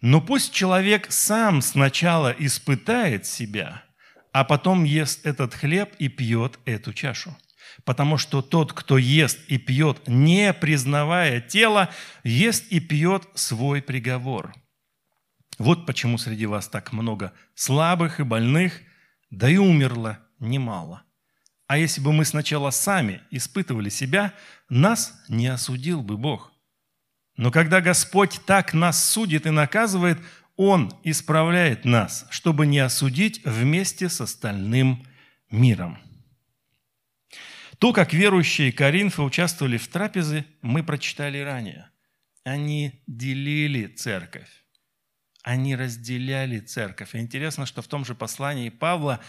Но 0.00 0.20
пусть 0.20 0.52
человек 0.52 1.10
сам 1.10 1.62
сначала 1.62 2.34
испытает 2.38 3.26
себя– 3.26 3.84
а 4.32 4.44
потом 4.44 4.84
ест 4.84 5.26
этот 5.26 5.54
хлеб 5.54 5.94
и 5.98 6.08
пьет 6.08 6.58
эту 6.64 6.92
чашу. 6.92 7.36
Потому 7.84 8.18
что 8.18 8.42
тот, 8.42 8.72
кто 8.72 8.98
ест 8.98 9.38
и 9.48 9.58
пьет, 9.58 10.08
не 10.08 10.52
признавая 10.52 11.40
тело, 11.40 11.90
ест 12.24 12.64
и 12.70 12.80
пьет 12.80 13.28
свой 13.34 13.82
приговор. 13.82 14.54
Вот 15.58 15.86
почему 15.86 16.18
среди 16.18 16.46
вас 16.46 16.68
так 16.68 16.92
много 16.92 17.32
слабых 17.54 18.20
и 18.20 18.24
больных, 18.24 18.80
да 19.30 19.48
и 19.48 19.56
умерло 19.56 20.18
немало. 20.38 21.02
А 21.66 21.78
если 21.78 22.00
бы 22.00 22.12
мы 22.12 22.24
сначала 22.24 22.70
сами 22.70 23.22
испытывали 23.30 23.88
себя, 23.88 24.34
нас 24.68 25.14
не 25.28 25.46
осудил 25.46 26.02
бы 26.02 26.16
Бог. 26.16 26.51
Но 27.36 27.50
когда 27.50 27.80
Господь 27.80 28.40
так 28.46 28.74
нас 28.74 29.10
судит 29.10 29.46
и 29.46 29.50
наказывает, 29.50 30.18
он 30.56 30.92
исправляет 31.02 31.84
нас, 31.84 32.26
чтобы 32.30 32.66
не 32.66 32.78
осудить 32.78 33.44
вместе 33.44 34.08
с 34.08 34.20
остальным 34.20 35.06
миром. 35.50 35.98
То, 37.78 37.92
как 37.92 38.12
верующие 38.12 38.70
Коринфы 38.70 39.22
участвовали 39.22 39.76
в 39.76 39.88
трапезе, 39.88 40.44
мы 40.60 40.84
прочитали 40.84 41.38
ранее. 41.38 41.90
Они 42.44 43.02
делили 43.06 43.86
церковь. 43.86 44.50
Они 45.42 45.74
разделяли 45.74 46.60
церковь. 46.60 47.14
И 47.14 47.18
интересно, 47.18 47.66
что 47.66 47.82
в 47.82 47.88
том 47.88 48.04
же 48.04 48.14
послании 48.14 48.68
Павла 48.68 49.20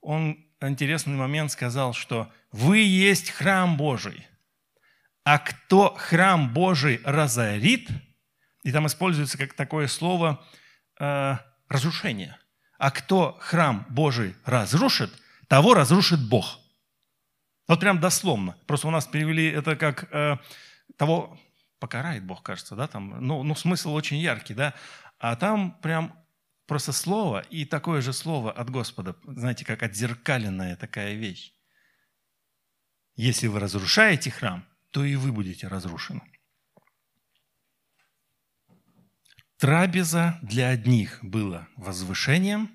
он 0.00 0.42
интересный 0.60 1.16
момент 1.16 1.52
сказал, 1.52 1.92
что 1.92 2.32
«вы 2.50 2.78
есть 2.78 3.30
храм 3.30 3.76
Божий, 3.76 4.26
а 5.28 5.38
кто 5.38 5.94
храм 5.94 6.52
Божий 6.52 7.00
разорит», 7.04 7.88
и 8.62 8.72
там 8.72 8.86
используется 8.86 9.36
как 9.38 9.54
такое 9.54 9.86
слово– 9.86 10.44
э, 11.00 11.36
разрушение. 11.68 12.38
А 12.78 12.90
кто 12.90 13.36
храм 13.40 13.86
Божий 13.90 14.34
разрушит, 14.44 15.10
того 15.48 15.74
разрушит 15.74 16.20
Бог. 16.28 16.58
Вот 17.66 17.80
прям 17.80 18.00
дословно. 18.00 18.56
Просто 18.66 18.88
у 18.88 18.90
нас 18.90 19.06
перевели 19.06 19.50
это 19.50 19.76
как 19.76 20.08
э, 20.12 20.36
того 20.96 21.38
покарает 21.78 22.24
Бог, 22.24 22.42
кажется, 22.42 22.74
да, 22.74 22.86
там, 22.86 23.24
ну, 23.24 23.42
ну, 23.42 23.54
смысл 23.54 23.92
очень 23.92 24.16
яркий, 24.16 24.54
да, 24.54 24.74
а 25.18 25.36
там 25.36 25.72
прям 25.80 26.18
просто 26.66 26.92
слово 26.92 27.40
и 27.50 27.64
такое 27.64 28.00
же 28.00 28.12
слово 28.12 28.50
от 28.50 28.70
Господа, 28.70 29.14
знаете, 29.24 29.64
как 29.64 29.82
отзеркаленная 29.82 30.76
такая 30.76 31.14
вещь. 31.14 31.52
Если 33.14 33.46
вы 33.46 33.60
разрушаете 33.60 34.30
храм, 34.30 34.67
то 34.90 35.04
и 35.04 35.16
вы 35.16 35.32
будете 35.32 35.68
разрушены. 35.68 36.22
Трапеза 39.58 40.38
для 40.42 40.68
одних 40.68 41.18
была 41.22 41.68
возвышением, 41.76 42.70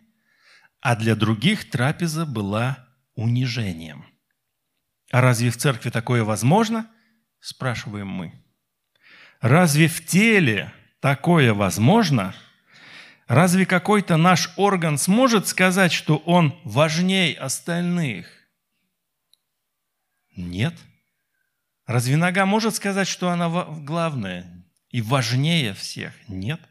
а 0.81 0.95
для 0.95 1.15
других 1.15 1.69
трапеза 1.69 2.25
была 2.25 2.89
унижением. 3.15 4.05
А 5.11 5.21
разве 5.21 5.49
в 5.49 5.57
церкви 5.57 5.89
такое 5.89 6.23
возможно? 6.23 6.91
Спрашиваем 7.39 8.07
мы. 8.07 8.33
Разве 9.39 9.87
в 9.87 10.05
теле 10.05 10.73
такое 10.99 11.53
возможно? 11.53 12.35
Разве 13.27 13.65
какой-то 13.65 14.17
наш 14.17 14.51
орган 14.57 14.97
сможет 14.97 15.47
сказать, 15.47 15.93
что 15.93 16.17
он 16.17 16.59
важнее 16.65 17.37
остальных? 17.37 18.27
Нет. 20.35 20.73
Разве 21.85 22.15
нога 22.15 22.45
может 22.45 22.75
сказать, 22.75 23.07
что 23.07 23.29
она 23.29 23.49
главная 23.49 24.65
и 24.89 25.01
важнее 25.01 25.73
всех? 25.73 26.13
Нет. 26.27 26.61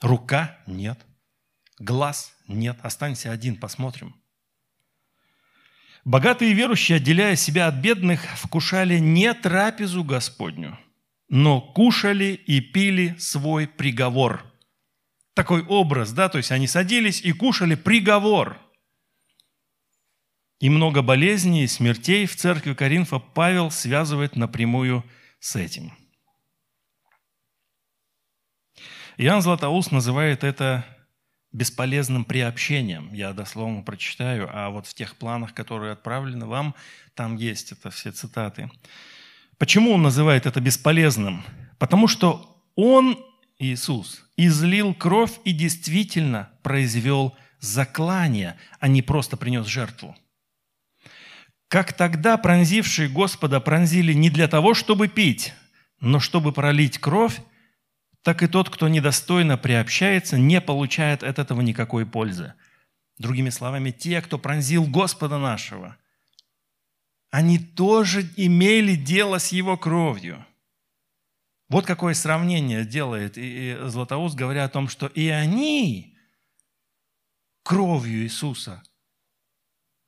Рука– 0.00 0.58
нет. 0.66 0.98
Глаз– 1.78 2.34
нет. 2.48 2.78
Останься 2.82 3.32
один, 3.32 3.56
посмотрим. 3.56 4.14
Богатые 6.04 6.52
верующие, 6.52 6.96
отделяя 6.96 7.34
себя 7.34 7.66
от 7.66 7.74
бедных, 7.74 8.22
вкушали 8.38 8.98
не 8.98 9.34
трапезу 9.34 10.04
Господню, 10.04 10.78
но 11.28 11.60
кушали 11.60 12.40
и 12.46 12.60
пили 12.60 13.16
свой 13.18 13.66
приговор. 13.66 14.44
Такой 15.34 15.64
образ, 15.64 16.12
да, 16.12 16.28
то 16.28 16.38
есть 16.38 16.52
они 16.52 16.68
садились 16.68 17.20
и 17.20 17.32
кушали 17.32 17.74
приговор. 17.74 18.58
И 20.66 20.68
много 20.68 21.00
болезней 21.00 21.62
и 21.62 21.68
смертей 21.68 22.26
в 22.26 22.34
церкви 22.34 22.74
Коринфа 22.74 23.20
Павел 23.20 23.70
связывает 23.70 24.34
напрямую 24.34 25.04
с 25.38 25.54
этим– 25.54 25.92
Иоанн 29.18 29.40
Златоуст 29.40 29.92
называет 29.92 30.44
это 30.44 30.84
бесполезным 31.52 32.24
приобщением. 32.24 33.10
Я 33.14 33.32
дословно 33.32 33.82
прочитаю, 33.82 34.50
а 34.52 34.68
вот 34.68 34.86
в 34.86 34.92
тех 34.92 35.16
планах, 35.16 35.54
которые 35.54 35.92
отправлены 35.92 36.44
вам, 36.44 36.74
там 37.14 37.36
есть 37.36 37.72
это 37.72 37.90
все 37.90 38.12
цитаты. 38.12 38.70
Почему 39.56 39.92
он 39.92 40.02
называет 40.02 40.44
это 40.44 40.60
бесполезным? 40.60 41.44
Потому 41.78 42.08
что 42.08 42.62
он, 42.74 43.18
Иисус, 43.58 44.22
излил 44.36 44.92
кровь 44.92 45.32
и 45.44 45.52
действительно 45.52 46.50
произвел 46.62 47.34
заклание, 47.58 48.58
а 48.80 48.88
не 48.88 49.00
просто 49.00 49.38
принес 49.38 49.64
жертву. 49.66 50.14
Как 51.68 51.92
тогда 51.92 52.36
пронзившие 52.36 53.08
Господа 53.08 53.60
пронзили 53.60 54.12
не 54.12 54.30
для 54.30 54.46
того, 54.46 54.74
чтобы 54.74 55.08
пить, 55.08 55.52
но 56.00 56.20
чтобы 56.20 56.52
пролить 56.52 56.98
кровь, 56.98 57.40
так 58.22 58.42
и 58.42 58.46
тот, 58.46 58.70
кто 58.70 58.88
недостойно 58.88 59.56
приобщается, 59.56 60.38
не 60.38 60.60
получает 60.60 61.22
от 61.22 61.38
этого 61.38 61.60
никакой 61.60 62.06
пользы. 62.06 62.54
Другими 63.18 63.50
словами, 63.50 63.90
те, 63.90 64.20
кто 64.20 64.38
пронзил 64.38 64.86
Господа 64.86 65.38
нашего, 65.38 65.96
они 67.30 67.58
тоже 67.58 68.28
имели 68.36 68.94
дело 68.94 69.38
с 69.38 69.52
Его 69.52 69.76
кровью. 69.76 70.44
Вот 71.68 71.84
какое 71.84 72.14
сравнение 72.14 72.84
делает 72.84 73.36
и 73.36 73.76
Златоуст, 73.82 74.36
говоря 74.36 74.64
о 74.64 74.68
том, 74.68 74.88
что 74.88 75.08
и 75.08 75.28
они 75.28 76.16
кровью 77.64 78.22
Иисуса 78.22 78.82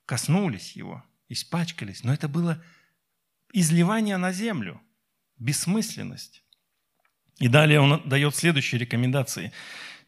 коснулись 0.07 0.73
Его, 0.77 1.05
испачкались, 1.29 2.05
но 2.05 2.13
это 2.13 2.29
было 2.29 2.63
изливание 3.53 4.17
на 4.17 4.33
землю, 4.33 4.81
бессмысленность. 5.39 6.43
И 7.39 7.49
далее 7.49 7.81
он 7.81 8.03
дает 8.09 8.35
следующие 8.35 8.81
рекомендации. 8.81 9.53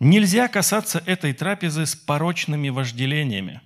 Нельзя 0.00 0.48
касаться 0.48 1.02
этой 1.06 1.32
трапезы 1.32 1.86
с 1.86 1.94
порочными 1.94 2.70
вожделениями. 2.70 3.60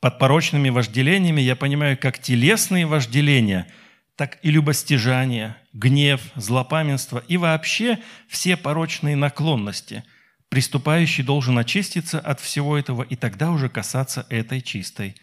Под 0.00 0.18
порочными 0.18 0.68
вожделениями 0.68 1.40
я 1.40 1.56
понимаю 1.56 1.98
как 1.98 2.18
телесные 2.20 2.86
вожделения, 2.86 3.66
так 4.14 4.38
и 4.42 4.50
любостяжание, 4.50 5.56
гнев, 5.72 6.20
злопамятство 6.34 7.22
и 7.28 7.36
вообще 7.36 7.98
все 8.28 8.56
порочные 8.56 9.16
наклонности. 9.16 10.04
Приступающий 10.48 11.24
должен 11.24 11.58
очиститься 11.58 12.18
от 12.20 12.40
всего 12.40 12.78
этого 12.78 13.02
и 13.02 13.16
тогда 13.16 13.50
уже 13.50 13.68
касаться 13.68 14.24
этой 14.30 14.62
чистой 14.62 15.16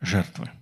жертвы. 0.00 0.48
А 0.48 0.60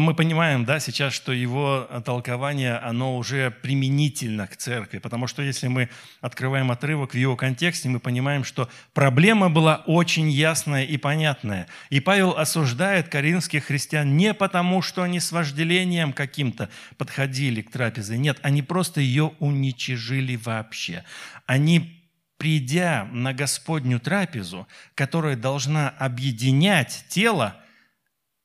мы 0.00 0.14
понимаем, 0.14 0.64
да, 0.64 0.80
сейчас, 0.80 1.12
что 1.12 1.32
его 1.32 1.86
толкование, 2.04 2.76
оно 2.76 3.16
уже 3.18 3.50
применительно 3.50 4.46
к 4.46 4.56
церкви, 4.56 4.98
потому 4.98 5.26
что 5.26 5.42
если 5.42 5.68
мы 5.68 5.90
открываем 6.22 6.70
отрывок 6.70 7.12
в 7.12 7.16
его 7.16 7.36
контексте, 7.36 7.90
мы 7.90 8.00
понимаем, 8.00 8.42
что 8.42 8.70
проблема 8.94 9.50
была 9.50 9.82
очень 9.86 10.30
ясная 10.30 10.84
и 10.84 10.96
понятная. 10.96 11.66
И 11.90 12.00
Павел 12.00 12.30
осуждает 12.38 13.08
коринфских 13.08 13.64
христиан 13.64 14.16
не 14.16 14.32
потому, 14.32 14.80
что 14.80 15.02
они 15.02 15.20
с 15.20 15.30
вожделением 15.30 16.14
каким-то 16.14 16.70
подходили 16.96 17.60
к 17.60 17.70
трапезе, 17.70 18.16
нет, 18.16 18.38
они 18.42 18.62
просто 18.62 19.02
ее 19.02 19.32
уничижили 19.40 20.36
вообще. 20.36 21.04
Они 21.44 22.02
придя 22.38 23.08
на 23.12 23.32
Господню 23.34 24.00
трапезу, 24.00 24.66
которая 24.94 25.36
должна 25.36 25.90
объединять 25.90 27.04
тело, 27.08 27.56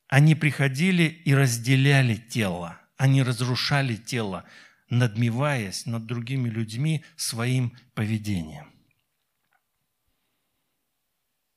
они 0.08 0.36
приходили 0.36 1.04
и 1.04 1.34
разделяли 1.34 2.16
тело, 2.16 2.80
они 2.96 3.24
разрушали 3.24 3.96
тело, 3.96 4.46
надмеваясь 4.90 5.86
над 5.86 6.06
другими 6.06 6.50
людьми 6.50 7.04
своим 7.16 7.76
поведением. 7.94 8.72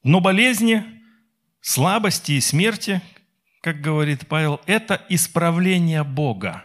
Но 0.02 0.20
болезни, 0.20 0.84
слабости 1.60 2.32
и 2.32 2.40
смерти, 2.40 3.02
как 3.60 3.80
говорит 3.80 4.26
Павел, 4.26 4.60
это 4.66 5.04
исправление 5.08 6.02
Бога. 6.02 6.64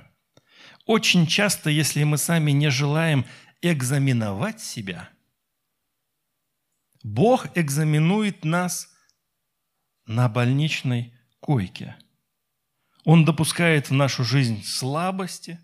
Очень 0.85 1.27
часто, 1.27 1.69
если 1.69 2.03
мы 2.03 2.17
сами 2.17 2.51
не 2.51 2.69
желаем 2.69 3.25
экзаменовать 3.61 4.61
себя, 4.61 5.09
Бог 7.03 7.55
экзаменует 7.55 8.45
нас 8.45 8.89
на 10.05 10.29
больничной 10.29 11.14
койке. 11.45 11.95
Он 13.03 13.23
допускает 13.23 13.91
в 13.91 13.93
нашу 13.93 14.23
жизнь 14.23 14.63
слабости, 14.63 15.59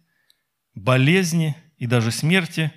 болезни 0.76 1.56
и 1.78 1.88
даже 1.88 2.12
смерти. 2.12 2.72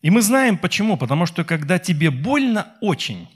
И 0.00 0.08
мы 0.08 0.22
знаем 0.22 0.56
почему. 0.56 0.96
Потому 0.96 1.26
что 1.26 1.44
когда 1.44 1.78
тебе 1.78 2.10
больно 2.10 2.78
очень, 2.80 3.28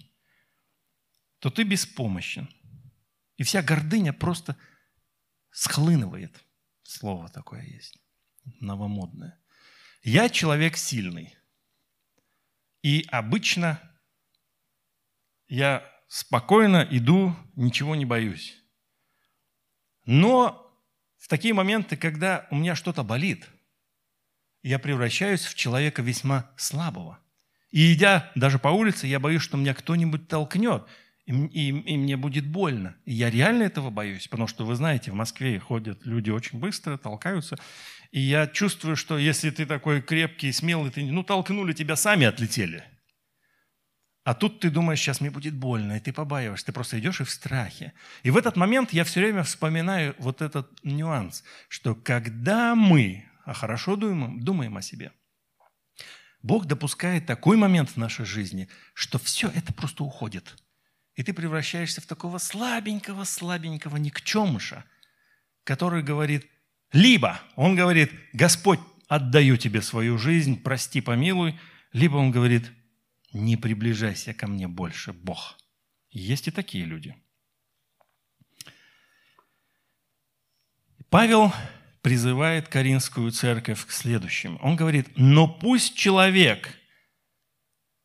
то 1.39 1.51
ты 1.51 1.65
беспомощен. 1.65 2.49
И 3.37 3.43
вся 3.43 3.63
гордыня 3.63 4.15
просто 4.15 4.57
схлынывает. 5.51 6.43
Слово 6.83 7.29
такое 7.29 7.63
есть, 7.63 7.99
новомодное. 8.59 9.39
Я 10.03 10.31
человек 10.31 10.79
сильный. 10.79 11.37
И 12.81 13.07
обычно 13.11 13.83
я 15.47 15.87
спокойно 16.09 16.89
иду, 16.91 17.37
ничего 17.55 17.97
не 17.97 18.07
боюсь. 18.07 18.64
Но 20.07 20.73
в 21.19 21.29
такие 21.29 21.55
моменты, 21.55 21.97
когда 21.97 22.47
у 22.51 22.57
меня 22.57 22.75
что-то 22.75 23.03
болит, 23.03 23.49
я 24.63 24.79
превращаюсь 24.79 25.45
в 25.45 25.55
человека 25.55 26.03
весьма 26.03 26.51
слабого. 26.57 27.19
И 27.71 27.93
идя 27.93 28.31
даже 28.35 28.59
по 28.59 28.69
улице, 28.69 29.07
я 29.07 29.21
боюсь, 29.21 29.43
что 29.43 29.57
меня 29.57 29.75
кто-нибудь 29.75 30.29
толкнет, 30.29 30.87
и, 31.27 31.33
и, 31.33 31.69
и 31.69 31.97
мне 31.97 32.17
будет 32.17 32.47
больно. 32.47 32.97
И 33.05 33.13
я 33.13 33.31
реально 33.31 33.65
этого 33.65 33.91
боюсь, 33.91 34.29
потому 34.29 34.47
что, 34.47 34.65
вы 34.65 34.75
знаете, 34.77 35.11
в 35.11 35.15
Москве 35.15 35.59
ходят 35.59 36.05
люди 36.05 36.31
очень 36.31 36.59
быстро, 36.59 36.97
толкаются. 36.99 37.57
И 38.13 38.21
я 38.21 38.47
чувствую, 38.47 38.97
что 38.97 39.19
если 39.19 39.51
ты 39.51 39.67
такой 39.67 40.03
крепкий, 40.03 40.53
смелый, 40.53 40.91
ты, 40.91 41.05
ну, 41.05 41.25
толкнули, 41.25 41.73
тебя 41.73 41.97
сами 41.97 42.27
отлетели– 42.27 42.85
а 44.25 44.35
тут 44.35 44.61
ты 44.61 44.71
думаешь, 44.71 44.99
сейчас 44.99 45.21
мне 45.21 45.31
будет 45.31 45.55
больно, 45.55 45.97
и 45.97 46.01
ты 46.01 46.13
побаиваешься, 46.13 46.67
ты 46.67 46.73
просто 46.73 46.99
идешь 46.99 47.21
и 47.21 47.25
в 47.25 47.31
страхе. 47.31 47.93
И 48.23 48.31
в 48.31 48.37
этот 48.37 48.57
момент 48.57 48.93
я 48.93 49.05
все 49.05 49.21
время 49.21 49.43
вспоминаю 49.43 50.15
вот 50.19 50.43
этот 50.43 50.83
нюанс, 50.83 51.45
что 51.69 51.95
когда 51.95 52.75
мы 52.75 53.27
а 53.45 53.53
хорошо 53.53 53.97
думаем, 53.97 54.41
думаем 54.41 54.77
о 54.77 54.83
себе, 54.83 55.13
Бог 56.43 56.67
допускает 56.67 57.27
такой 57.27 57.57
момент 57.57 57.91
в 57.91 57.97
нашей 57.97 58.25
жизни, 58.25 58.69
что 58.95 59.19
все 59.19 59.49
это 59.49 59.73
просто 59.73 60.05
уходит. 60.05 60.57
И 61.15 61.23
ты 61.23 61.33
превращаешься 61.33 62.01
в 62.01 62.07
такого 62.07 62.39
слабенького, 62.39 63.25
слабенького 63.25 63.97
никчемыша, 63.97 64.85
который 65.63 66.03
говорит, 66.03 66.47
либо 66.93 67.41
он 67.57 67.77
говорит, 67.77 68.11
Господь, 68.33 68.81
отдаю 69.09 69.57
тебе 69.57 69.81
свою 69.81 70.19
жизнь, 70.19 70.61
прости, 70.61 71.01
помилуй, 71.01 71.59
либо 71.93 72.17
он 72.17 72.31
говорит, 72.31 72.71
не 73.35 73.57
приближайся 73.57 74.33
ко 74.33 74.47
мне 74.47 74.69
больше, 74.69 75.13
Бог. 75.13 75.59
Есть 76.11 76.49
и 76.49 76.51
такие 76.51 76.85
люди. 76.85 77.17
Павел 81.11 81.53
призывает 82.01 82.69
Каринскую 82.69 83.31
церковь 83.33 83.85
к 83.87 83.91
следующему. 83.91 84.59
Он 84.63 84.77
говорит, 84.77 85.09
но 85.17 85.49
пусть 85.49 85.97
человек 85.97 86.69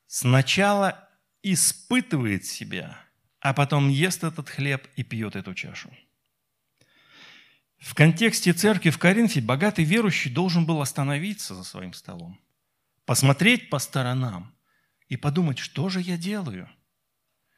сначала 0.08 1.08
испытывает 1.44 2.46
себя, 2.46 3.00
а 3.40 3.54
потом 3.54 3.90
ест 3.90 4.24
этот 4.24 4.50
хлеб 4.50 4.88
и 4.96 5.04
пьет 5.04 5.36
эту 5.36 5.54
чашу. 5.54 5.96
В 7.78 7.94
контексте 7.94 8.52
церкви 8.54 8.90
в 8.90 8.98
Коринфе 8.98 9.42
богатый 9.42 9.86
верующий 9.86 10.32
должен 10.32 10.66
был 10.66 10.82
остановиться 10.82 11.56
за 11.56 11.64
своим 11.64 11.94
столом, 11.94 12.40
посмотреть 13.06 13.70
по 13.70 13.78
сторонам– 13.78 14.56
и 15.10 15.18
подумать, 15.18 15.58
что 15.58 15.90
же 15.90 16.02
я 16.02 16.18
делаю? 16.18 16.70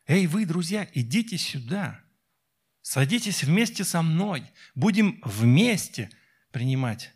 Эй, 0.07 0.25
вы, 0.25 0.45
друзья, 0.45 0.89
идите 0.93 1.37
сюда. 1.37 2.01
Садитесь 2.81 3.43
вместе 3.43 3.83
со 3.83 4.01
мной. 4.01 4.49
Будем 4.73 5.21
вместе 5.23 6.09
принимать 6.51 7.13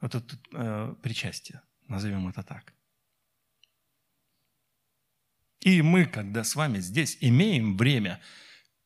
вот 0.00 0.14
это 0.14 0.38
э, 0.52 0.94
причастие. 1.02 1.62
Назовем 1.88 2.28
это 2.28 2.42
так. 2.42 2.72
И 5.60 5.82
мы, 5.82 6.06
когда 6.06 6.44
с 6.44 6.54
вами 6.54 6.78
здесь 6.78 7.18
имеем 7.20 7.76
время 7.76 8.20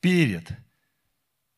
перед 0.00 0.48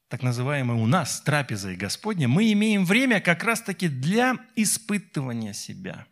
так 0.09 0.22
называемой 0.22 0.77
у 0.77 0.87
нас 0.87 1.20
трапезой 1.20 1.77
Господня, 1.77 2.29
мы 2.29 2.53
имеем 2.53 2.85
время 2.85 3.20
как 3.20 3.44
раз-таки 3.44 3.88
для 3.88 4.37
испытывания 4.55 5.53
себя. 5.53 6.07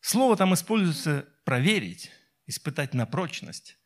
Слово 0.00 0.36
там 0.36 0.54
используется 0.54 1.26
проверить, 1.44 2.10
испытать 2.46 2.94
на 2.94 3.06
прочность. 3.06 3.76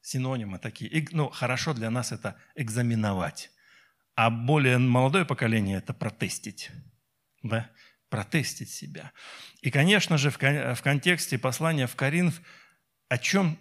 Синонимы 0.00 0.58
такие. 0.58 1.06
Ну, 1.12 1.30
хорошо 1.30 1.74
для 1.74 1.90
нас 1.90 2.12
это 2.12 2.36
экзаменовать. 2.54 3.50
А 4.14 4.30
более 4.30 4.78
молодое 4.78 5.24
поколение– 5.24 5.78
это 5.78 5.94
протестить. 5.94 6.70
Да? 7.42 7.70
протестить 8.12 8.68
себя. 8.68 9.10
И, 9.62 9.70
конечно 9.70 10.18
же, 10.18 10.28
в 10.28 10.82
контексте 10.82 11.38
послания 11.38 11.86
в 11.86 11.96
Коринф, 11.96 12.42
о 13.08 13.16
чем 13.16 13.58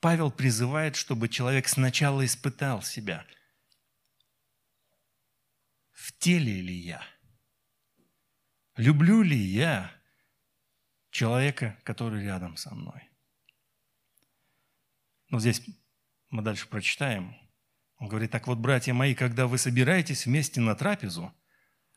Павел 0.00 0.32
призывает, 0.32 0.96
чтобы 0.96 1.28
человек 1.28 1.68
сначала 1.68 2.26
испытал 2.26 2.82
себя. 2.82 3.24
В 5.92 6.12
теле 6.18 6.60
ли 6.60 6.74
я? 6.74 7.00
Люблю 8.76 9.22
ли 9.22 9.38
я 9.38 9.92
человека, 11.16 11.78
который 11.82 12.22
рядом 12.22 12.56
со 12.56 12.74
мной? 12.74 13.08
Ну, 15.30 15.40
здесь 15.40 15.62
мы 16.28 16.42
дальше 16.42 16.68
прочитаем. 16.68 17.34
Он 17.98 18.08
говорит, 18.08 18.30
так 18.30 18.46
вот, 18.46 18.58
братья 18.58 18.92
мои, 18.92 19.14
когда 19.14 19.46
вы 19.46 19.56
собираетесь 19.56 20.26
вместе 20.26 20.60
на 20.60 20.74
трапезу, 20.74 21.32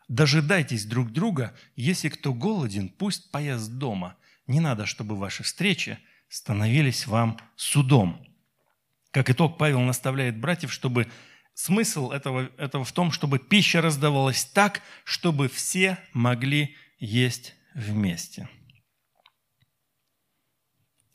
дожидайтесь 0.08 0.86
друг 0.86 1.12
друга, 1.12 1.54
если 1.76 2.08
кто 2.08 2.34
голоден, 2.34 2.88
пусть 2.88 3.30
поест 3.32 3.70
дома. 3.72 4.16
Не 4.48 4.62
надо, 4.62 4.86
чтобы 4.86 5.18
ваши 5.18 5.44
встречи 5.44 6.00
становились 6.30 7.06
вам 7.06 7.38
судом. 7.58 8.26
Как 9.12 9.30
итог, 9.30 9.58
Павел 9.58 9.82
наставляет 9.82 10.40
братьев, 10.40 10.72
чтобы 10.72 11.12
смысл 11.54 12.12
этого, 12.12 12.50
этого 12.58 12.86
в 12.86 12.94
том, 12.94 13.12
чтобы 13.12 13.38
пища 13.38 13.82
раздавалась 13.82 14.46
так, 14.46 14.82
чтобы 15.04 15.50
все 15.50 15.98
могли 16.14 16.78
есть 17.00 17.56
вместе. 17.76 18.48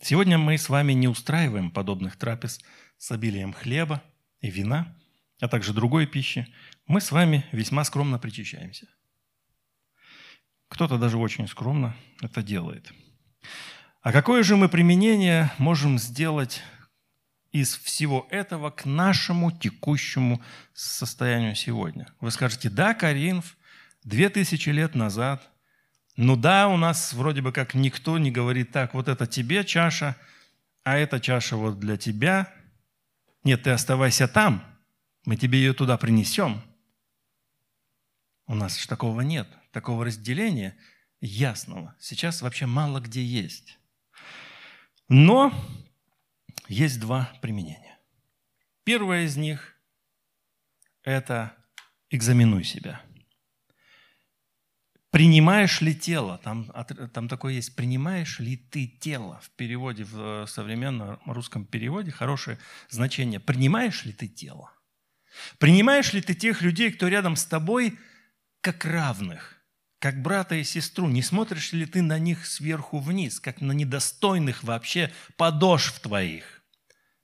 Сегодня 0.05 0.39
мы 0.39 0.57
с 0.59 0.69
вами 0.69 0.93
не 0.93 1.09
устраиваем 1.09 1.71
подобных 1.71 2.17
трапез 2.17 2.61
с 2.99 3.11
обилием 3.11 3.53
хлеба 3.53 4.03
и 4.41 4.51
вина, 4.51 4.97
а 5.41 5.49
также 5.49 5.73
другой 5.73 6.07
пищи. 6.07 6.47
Мы 6.87 7.01
с 7.01 7.11
вами 7.11 7.45
весьма 7.51 7.85
скромно 7.85 8.19
причащаемся. 8.19 8.87
Кто-то 10.69 10.99
даже 10.99 11.19
очень 11.19 11.49
скромно 11.49 11.97
это 12.21 12.43
делает– 12.43 12.93
а 14.05 14.13
какое 14.13 14.43
же 14.43 14.55
мы 14.55 14.69
применение 14.69 15.51
можем 15.57 15.99
сделать 15.99 16.63
из 17.53 17.75
всего 17.79 18.27
этого 18.29 18.69
к 18.69 18.85
нашему 18.85 19.51
текущему 19.51 20.43
состоянию 20.75 21.55
сегодня? 21.55 22.09
Вы 22.21 22.31
скажете, 22.31 22.69
да, 22.69 22.93
Каринф, 22.93 23.57
две 24.03 24.29
тысячи 24.29 24.69
лет 24.69 24.95
назад, 24.95 25.51
ну 26.17 26.37
да, 26.37 26.69
у 26.69 26.77
нас 26.77 27.13
вроде 27.13 27.43
бы 27.43 27.53
как 27.53 27.75
никто 27.75 28.19
не 28.19 28.31
говорит 28.31 28.71
так, 28.71 28.95
вот 28.95 29.09
это 29.09 29.27
тебе 29.27 29.65
чаша, 29.65 30.17
а 30.85 30.97
эта 30.97 31.19
чаша 31.19 31.57
вот 31.57 31.81
для 31.81 31.97
тебя. 31.97 32.53
Нет, 33.43 33.65
ты 33.65 33.71
оставайся 33.71 34.29
там, 34.29 34.65
мы 35.25 35.37
тебе 35.37 35.59
ее 35.59 35.73
туда 35.73 35.97
принесем. 35.97 36.63
У 38.47 38.55
нас 38.55 38.79
же 38.79 38.87
такого 38.87 39.23
нет, 39.23 39.49
такого 39.73 40.05
разделения 40.05 40.77
ясного. 41.21 41.97
Сейчас 41.99 42.43
вообще 42.43 42.67
мало 42.67 43.01
где 43.01 43.25
есть. 43.25 43.79
Но 45.09 45.53
есть 46.69 47.01
два 47.01 47.33
применения. 47.43 47.99
Первое 48.85 49.25
из 49.25 49.37
них– 49.37 49.75
это 51.03 51.57
экзаменуй 52.11 52.65
себя. 52.65 53.04
Принимаешь 55.15 55.81
ли 55.81 55.95
тело? 55.95 56.41
Там, 56.43 56.73
там 57.13 57.29
такое 57.29 57.53
есть. 57.53 57.77
Принимаешь 57.77 58.41
ли 58.41 58.57
ты 58.57 58.89
тело? 58.89 59.41
В 59.45 59.51
переводе, 59.51 60.03
в 60.03 60.45
современном 60.49 61.21
русском 61.25 61.65
переводе 61.65 62.11
хорошее 62.11 62.59
значение. 62.91 63.39
Принимаешь 63.39 64.05
ли 64.05 64.13
ты 64.13 64.27
тело? 64.27 64.73
Принимаешь 65.59 66.13
ли 66.15 66.21
ты 66.21 66.35
тех 66.35 66.63
людей, 66.63 66.91
кто 66.91 67.07
рядом 67.07 67.37
с 67.37 67.45
тобой, 67.45 67.97
как 68.61 68.85
равных? 68.85 69.53
как 70.01 70.21
брата 70.21 70.57
и 70.57 70.65
сестру, 70.65 71.09
не 71.09 71.23
смотришь 71.23 71.73
ли 71.73 71.87
ты 71.87 72.03
на 72.03 72.19
них 72.19 72.45
сверху 72.45 72.99
вниз, 72.99 73.41
как 73.41 73.63
на 73.63 73.73
недостойных 73.73 74.63
вообще 74.63 75.11
подошв 75.39 75.99
твоих? 76.01 76.54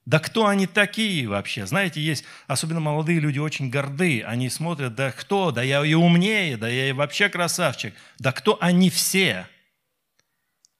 Да 0.05 0.19
кто 0.19 0.47
они 0.47 0.67
такие 0.67 1.27
вообще? 1.27 1.65
Знаете, 1.65 2.01
есть, 2.01 2.23
особенно 2.47 2.79
молодые 2.79 3.19
люди, 3.19 3.39
очень 3.39 3.69
горды. 3.69 4.23
Они 4.23 4.49
смотрят, 4.49 4.95
да 4.95 5.11
кто? 5.11 5.51
Да 5.51 5.61
я 5.61 5.85
и 5.85 5.93
умнее, 5.93 6.57
да 6.57 6.67
я 6.67 6.89
и 6.89 6.91
вообще 6.91 7.29
красавчик. 7.29 7.93
Да 8.17 8.31
кто 8.31 8.57
они 8.61 8.89
все? 8.89 9.47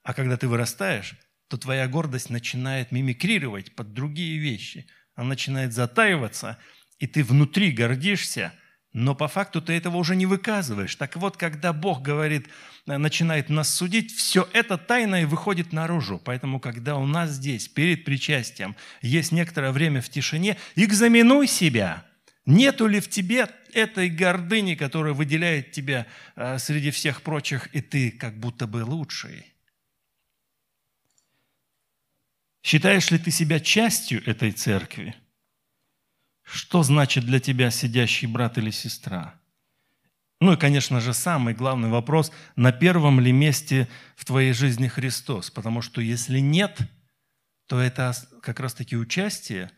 А 0.02 0.14
когда 0.14 0.36
ты 0.36 0.48
вырастаешь, 0.48 1.14
то 1.48 1.56
твоя 1.56 1.86
гордость 1.86 2.30
начинает 2.30 2.90
мимикрировать 2.90 3.74
под 3.76 3.92
другие 3.92 4.38
вещи. 4.38 4.86
Она 5.14 5.28
начинает 5.28 5.72
затаиваться, 5.72 6.58
и 6.98 7.06
ты 7.06 7.22
внутри 7.22 7.70
гордишься– 7.70 8.52
но 8.92 9.14
по 9.14 9.26
факту 9.26 9.62
ты 9.62 9.72
этого 9.72 9.96
уже 9.96 10.16
не 10.16 10.26
выказываешь. 10.26 10.94
Так 10.96 11.16
вот, 11.16 11.36
когда 11.36 11.72
Бог 11.72 12.02
говорит, 12.02 12.48
э, 12.86 12.98
начинает 12.98 13.48
нас 13.48 13.74
судить, 13.74 14.14
все 14.14 14.48
это 14.52 14.76
тайное 14.76 15.26
выходит 15.26 15.72
наружу. 15.72 16.20
Поэтому, 16.22 16.60
когда 16.60 16.96
у 16.96 17.06
нас 17.06 17.30
здесь, 17.30 17.68
перед 17.68 18.04
причастием, 18.04 18.76
есть 19.00 19.32
некоторое 19.32 19.72
время 19.72 20.02
в 20.02 20.10
тишине, 20.10 20.58
экзаменуй 20.76 21.46
себя. 21.46 22.04
Нету 22.44 22.86
ли 22.86 23.00
в 23.00 23.08
тебе 23.08 23.48
этой 23.72 24.10
гордыни, 24.10 24.74
которая 24.74 25.14
выделяет 25.14 25.72
тебя 25.72 26.06
э, 26.36 26.58
среди 26.58 26.90
всех 26.90 27.22
прочих, 27.22 27.74
и 27.74 27.80
ты 27.80 28.10
как 28.10 28.38
будто 28.38 28.66
бы 28.66 28.84
лучший? 28.84 29.46
Считаешь 32.62 33.10
ли 33.10 33.18
ты 33.18 33.30
себя 33.30 33.58
частью 33.58 34.22
этой 34.28 34.52
церкви? 34.52 35.16
Что 36.42 36.82
значит 36.82 37.24
для 37.24 37.40
тебя 37.40 37.70
сидящий 37.70 38.26
брат 38.26 38.58
или 38.58 38.70
сестра? 38.70 39.34
Ну 40.40 40.54
и, 40.54 40.56
конечно 40.56 41.00
же, 41.00 41.14
самый 41.14 41.54
главный 41.54 41.88
вопрос, 41.88 42.32
на 42.56 42.72
первом 42.72 43.20
ли 43.20 43.30
месте 43.30 43.88
в 44.16 44.24
твоей 44.24 44.52
жизни 44.52 44.88
Христос? 44.88 45.50
Потому 45.50 45.82
что 45.82 46.00
если 46.00 46.40
нет, 46.40 46.80
то 47.68 47.80
это 47.80 48.12
как 48.42 48.58
раз-таки 48.58 48.96
участие, 48.96 49.70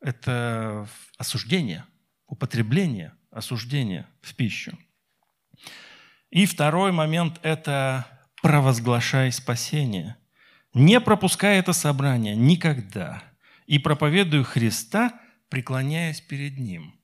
это 0.00 0.88
осуждение, 1.18 1.84
употребление, 2.26 3.12
осуждение 3.30 4.06
в 4.22 4.34
пищу. 4.34 4.78
И 6.30 6.46
второй 6.46 6.90
момент– 6.90 7.38
это 7.42 8.06
провозглашай 8.40 9.30
спасение. 9.30 10.16
Не 10.72 11.00
пропускай 11.00 11.58
это 11.58 11.74
собрание 11.74 12.34
никогда. 12.34 13.22
И 13.66 13.78
проповедуй 13.78 14.42
Христа– 14.42 15.20
преклоняясь 15.52 16.22
перед 16.22 16.56
Ним. 16.56 16.98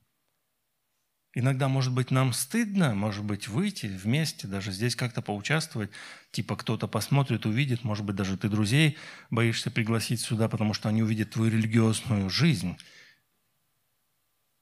Иногда, 1.35 1.67
может 1.67 1.93
быть, 1.93 2.09
нам 2.09 2.33
стыдно, 2.33 2.95
может 2.95 3.23
быть, 3.23 3.47
выйти 3.47 3.85
вместе, 3.85 4.47
даже 4.47 4.71
здесь 4.71 4.95
как-то 4.95 5.21
поучаствовать. 5.21 5.91
Типа 6.31 6.55
кто-то 6.55 6.87
посмотрит, 6.87 7.45
увидит, 7.45 7.83
может 7.83 8.03
быть, 8.05 8.15
даже 8.15 8.37
ты 8.37 8.49
друзей 8.49 8.97
боишься 9.29 9.69
пригласить 9.69 10.21
сюда, 10.21 10.49
потому 10.49 10.73
что 10.73 10.89
они 10.89 11.03
увидят 11.03 11.29
твою 11.29 11.51
религиозную 11.51 12.27
жизнь. 12.31 12.75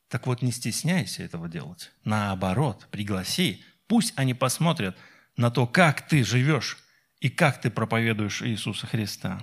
Так 0.09 0.27
вот, 0.27 0.41
не 0.41 0.51
стесняйся 0.51 1.23
этого 1.23 1.47
делать. 1.47 1.93
Наоборот, 2.03 2.89
пригласи. 2.91 3.63
Пусть 3.87 4.11
они 4.17 4.33
посмотрят 4.33 4.97
на 5.37 5.49
то, 5.49 5.65
как 5.65 6.05
ты 6.09 6.25
живешь 6.25 6.77
и 7.21 7.29
как 7.29 7.61
ты 7.61 7.71
проповедуешь 7.71 8.41
Иисуса 8.41 8.85
Христа. 8.85 9.41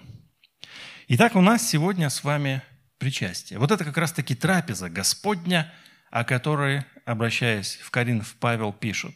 Итак, 1.09 1.35
у 1.35 1.41
нас 1.41 1.67
сегодня 1.67 2.11
с 2.11 2.23
вами 2.23 2.63
причастия. 3.05 3.59
Вот 3.59 3.71
это 3.71 3.85
как 3.85 3.99
раз-таки 3.99 4.35
трапеза 4.35 4.89
Господня, 4.89 5.71
о 6.11 6.25
которой, 6.25 6.85
обращаясь 7.05 7.77
в 7.77 7.91
Коринф, 7.91 8.35
Павел 8.41 8.73
пишет. 8.73 9.13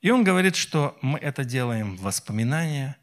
И 0.00 0.10
он 0.12 0.22
говорит, 0.22 0.54
что 0.54 0.96
мы 1.02 1.18
это 1.18 1.42
делаем 1.42 1.96
в 1.96 2.02
воспоминания 2.02 2.96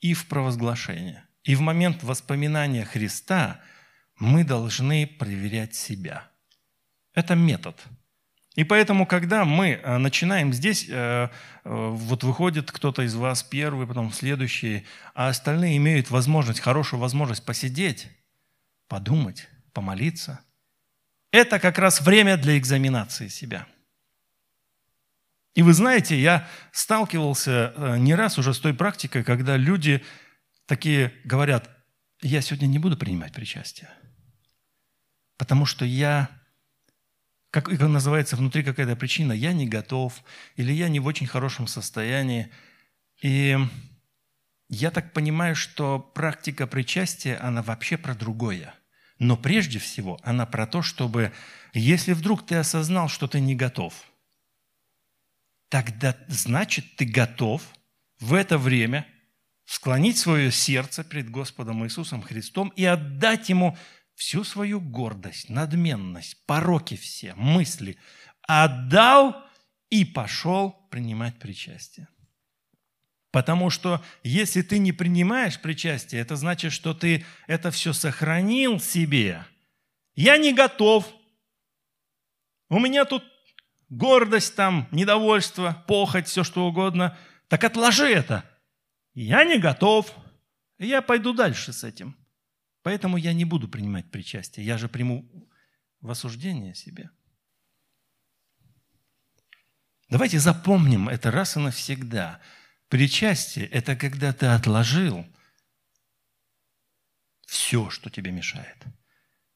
и 0.00 0.14
в 0.14 0.28
провозглашение. 0.28 1.24
И 1.42 1.56
в 1.56 1.60
момент 1.60 2.04
воспоминания 2.04 2.84
Христа 2.84 3.60
мы 4.20 4.44
должны 4.44 5.08
проверять 5.08 5.74
себя. 5.74 6.28
Это 7.14 7.34
метод. 7.34 7.82
И 8.54 8.62
поэтому, 8.62 9.06
когда 9.06 9.44
мы 9.44 9.70
э, 9.70 9.98
начинаем 9.98 10.52
здесь, 10.52 10.86
э, 10.88 10.92
э, 10.92 11.28
вот 11.64 12.22
выходит 12.22 12.70
кто-то 12.70 13.02
из 13.02 13.16
вас 13.16 13.42
первый, 13.42 13.88
потом 13.88 14.12
следующий, 14.12 14.86
а 15.14 15.28
остальные 15.28 15.78
имеют 15.78 16.10
возможность, 16.10 16.60
хорошую 16.60 17.00
возможность 17.00 17.44
посидеть, 17.44 18.08
подумать, 18.88 19.48
помолиться. 19.72 20.40
Это 21.30 21.60
как 21.60 21.78
раз 21.78 22.00
время 22.00 22.36
для 22.36 22.58
экзаменации 22.58 23.28
себя. 23.28 23.66
И 25.54 25.62
вы 25.62 25.72
знаете, 25.72 26.18
я 26.18 26.48
сталкивался 26.72 27.72
э, 27.74 27.98
не 27.98 28.14
раз 28.14 28.38
уже 28.38 28.54
с 28.54 28.60
той 28.60 28.74
практикой, 28.74 29.24
когда 29.24 29.56
люди 29.56 30.04
такие 30.66 31.12
говорят, 31.24 31.68
я 32.20 32.40
сегодня 32.40 32.66
не 32.66 32.78
буду 32.78 32.96
принимать 32.96 33.32
причастие, 33.32 33.90
потому 35.36 35.66
что 35.66 35.84
я, 35.84 36.30
как 37.50 37.68
это 37.68 37.88
называется, 37.88 38.36
внутри 38.36 38.62
какая-то 38.62 38.94
причина, 38.94 39.32
я 39.32 39.52
не 39.52 39.66
готов, 39.66 40.22
или 40.56 40.72
я 40.72 40.88
не 40.88 41.00
в 41.00 41.06
очень 41.06 41.26
хорошем 41.26 41.66
состоянии. 41.66 42.52
И 43.20 43.58
я 44.68 44.90
так 44.90 45.12
понимаю, 45.12 45.56
что 45.56 45.98
практика 45.98 46.66
причастия, 46.66 47.36
она 47.36 47.62
вообще 47.62 47.96
про 47.96 48.14
другое. 48.14 48.74
Но 49.18 49.36
прежде 49.36 49.78
всего 49.78 50.18
она 50.22 50.46
про 50.46 50.66
то, 50.66 50.82
чтобы, 50.82 51.32
если 51.72 52.12
вдруг 52.12 52.46
ты 52.46 52.56
осознал, 52.56 53.08
что 53.08 53.26
ты 53.26 53.40
не 53.40 53.54
готов, 53.54 53.94
тогда 55.68 56.16
значит 56.28 56.96
ты 56.96 57.04
готов 57.04 57.62
в 58.20 58.34
это 58.34 58.58
время 58.58 59.06
склонить 59.64 60.18
свое 60.18 60.50
сердце 60.50 61.04
перед 61.04 61.30
Господом 61.30 61.84
Иисусом 61.84 62.22
Христом 62.22 62.68
и 62.70 62.84
отдать 62.84 63.48
Ему 63.48 63.76
всю 64.14 64.44
свою 64.44 64.80
гордость, 64.80 65.48
надменность, 65.48 66.44
пороки 66.46 66.96
все, 66.96 67.34
мысли. 67.34 67.98
Отдал 68.42 69.44
и 69.90 70.04
пошел 70.04 70.72
принимать 70.90 71.38
причастие. 71.38 72.08
Потому 73.30 73.68
что 73.68 74.02
если 74.22 74.62
ты 74.62 74.78
не 74.78 74.92
принимаешь 74.92 75.60
причастие, 75.60 76.20
это 76.20 76.36
значит, 76.36 76.72
что 76.72 76.94
ты 76.94 77.26
это 77.46 77.70
все 77.70 77.92
сохранил 77.92 78.80
себе. 78.80 79.44
Я 80.14 80.38
не 80.38 80.54
готов. 80.54 81.06
У 82.70 82.78
меня 82.78 83.04
тут 83.04 83.22
гордость 83.90 84.56
там, 84.56 84.88
недовольство, 84.90 85.84
похоть, 85.86 86.26
все 86.26 86.42
что 86.42 86.66
угодно. 86.66 87.16
Так 87.48 87.64
отложи 87.64 88.08
это. 88.08 88.44
Я 89.14 89.44
не 89.44 89.58
готов. 89.58 90.12
Я 90.78 91.02
пойду 91.02 91.34
дальше 91.34 91.72
с 91.72 91.84
этим. 91.84 92.16
Поэтому 92.82 93.16
я 93.16 93.34
не 93.34 93.44
буду 93.44 93.68
принимать 93.68 94.10
причастие. 94.10 94.64
Я 94.64 94.78
же 94.78 94.88
приму 94.88 95.28
в 96.00 96.10
осуждение 96.10 96.74
себе. 96.74 97.10
Давайте 100.08 100.38
запомним 100.38 101.08
это 101.08 101.30
раз 101.30 101.56
и 101.56 101.60
навсегда. 101.60 102.40
Причастие– 102.88 103.66
это 103.68 103.96
когда 103.96 104.32
ты 104.32 104.46
отложил 104.46 105.26
все, 107.46 107.90
что 107.90 108.10
тебе 108.10 108.30
мешает. 108.30 108.76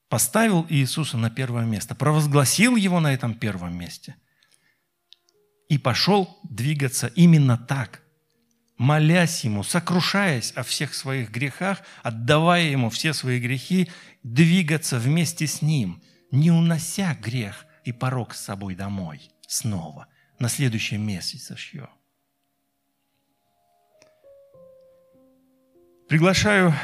Поставил 0.08 0.66
Иисуса 0.68 1.16
на 1.16 1.30
первое 1.30 1.64
место, 1.64 1.94
провозгласил 1.94 2.76
Его 2.76 3.00
на 3.00 3.14
этом 3.14 3.34
первом 3.34 3.76
месте 3.78 4.16
и 5.68 5.78
пошел 5.78 6.38
двигаться 6.42 7.06
именно 7.06 7.56
так, 7.56 8.02
молясь 8.76 9.44
Ему, 9.44 9.62
сокрушаясь 9.62 10.52
о 10.52 10.62
всех 10.62 10.92
своих 10.92 11.30
грехах, 11.30 11.80
отдавая 12.02 12.64
Ему 12.64 12.90
все 12.90 13.14
свои 13.14 13.40
грехи, 13.40 13.90
двигаться 14.22 14.98
вместе 14.98 15.46
с 15.46 15.62
Ним, 15.62 16.02
не 16.30 16.50
унося 16.50 17.14
грех 17.14 17.64
и 17.84 17.92
порог 17.92 18.34
с 18.34 18.44
собой 18.44 18.74
домой 18.74 19.30
снова, 19.46 20.08
на 20.38 20.50
следующем 20.50 21.00
месяце 21.06 21.54
еще. 21.54 21.88
Приглашаю 26.12 26.74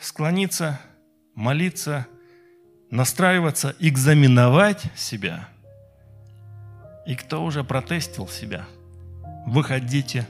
склониться, 0.00 0.80
молиться, 1.36 2.08
настраиваться, 2.90 3.76
экзаменовать 3.78 4.82
себя. 4.96 5.48
И 7.06 7.14
кто 7.14 7.44
уже 7.44 7.62
протестил 7.62 8.26
себя, 8.26 8.66
выходите, 9.46 10.26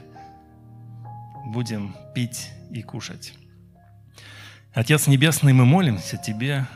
будем 1.47 1.95
пить 2.13 2.51
и 2.69 2.83
кушать. 2.83 3.33
Отец 4.71 5.07
Небесный, 5.07 5.53
мы 5.53 5.65
молимся 5.65 6.17
Тебе, 6.17 6.67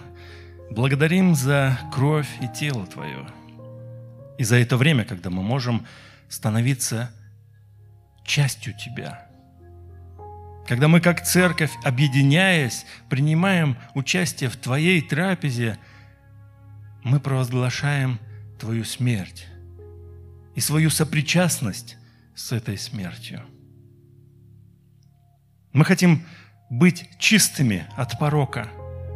благодарим 0.71 1.35
за 1.35 1.77
кровь 1.93 2.29
и 2.41 2.47
тело 2.47 2.87
Твое, 2.87 3.27
и 4.39 4.43
за 4.43 4.55
это 4.55 4.77
время, 4.77 5.05
когда 5.05 5.29
мы 5.29 5.43
можем 5.43 5.85
становиться 6.27 7.11
частью 8.25 8.73
Тебя– 8.73 9.23
когда 10.67 10.89
мы 10.89 10.99
как 10.99 11.23
церковь, 11.23 11.71
объединяясь, 11.83 12.85
принимаем 13.09 13.77
участие 13.95 14.49
в 14.49 14.57
Твоей 14.57 15.01
трапезе, 15.01 15.77
мы 17.03 17.19
провозглашаем 17.19 18.19
Твою 18.59 18.83
смерть 18.83 19.47
и 20.55 20.59
свою 20.59 20.89
сопричастность 20.89 21.97
с 22.35 22.51
этой 22.51 22.77
смертью. 22.77 23.41
Мы 25.71 25.85
хотим 25.85 26.25
быть 26.69 27.09
чистыми 27.17 27.85
от 27.95 28.19
порока 28.19 28.67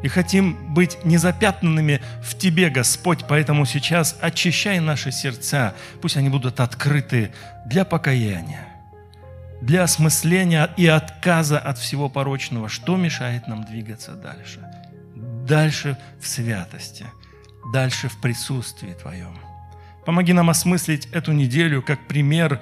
и 0.03 0.07
хотим 0.07 0.73
быть 0.73 1.03
незапятнанными 1.03 2.01
в 2.23 2.37
Тебе, 2.37 2.69
Господь, 2.69 3.25
поэтому 3.27 3.65
сейчас 3.65 4.17
очищай 4.21 4.79
наши 4.79 5.11
сердца, 5.11 5.75
пусть 6.01 6.15
они 6.15 6.29
будут 6.29 6.61
открыты 6.61 7.33
для 7.65 7.83
покаяния 7.83 8.70
для 9.61 9.83
осмысления 9.83 10.73
и 10.75 10.87
отказа 10.87 11.59
от 11.59 11.77
всего 11.77 12.09
порочного. 12.09 12.67
Что 12.67 12.97
мешает 12.97 13.47
нам 13.47 13.63
двигаться 13.63 14.13
дальше? 14.13 14.67
Дальше 15.47 15.97
в 16.19 16.27
святости, 16.27 17.05
дальше 17.71 18.09
в 18.09 18.19
присутствии 18.19 18.93
Твоем. 18.93 19.37
Помоги 20.05 20.33
нам 20.33 20.49
осмыслить 20.49 21.07
эту 21.11 21.31
неделю 21.31 21.83
как 21.83 22.07
пример 22.07 22.61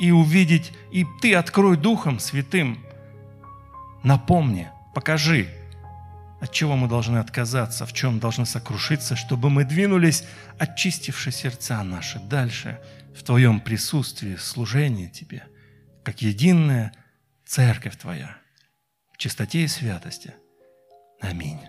и 0.00 0.10
увидеть, 0.10 0.72
и 0.90 1.06
Ты 1.20 1.34
открой 1.34 1.76
Духом 1.76 2.18
Святым. 2.18 2.84
Напомни, 4.02 4.68
покажи, 4.94 5.48
от 6.40 6.50
чего 6.50 6.74
мы 6.74 6.88
должны 6.88 7.18
отказаться, 7.18 7.86
в 7.86 7.92
чем 7.92 8.18
должны 8.18 8.46
сокрушиться, 8.46 9.14
чтобы 9.14 9.48
мы 9.48 9.62
двинулись, 9.62 10.24
очистивши 10.58 11.30
сердца 11.30 11.84
наши, 11.84 12.18
дальше 12.18 12.80
в 13.16 13.22
Твоем 13.22 13.60
присутствии, 13.60 14.34
служении 14.34 15.06
Тебе– 15.06 15.44
как 16.04 16.22
единая 16.22 16.92
церковь 17.44 17.96
Твоя 17.96 18.36
в 19.12 19.18
чистоте 19.18 19.62
и 19.62 19.68
святости. 19.68 20.34
Аминь. 21.20 21.60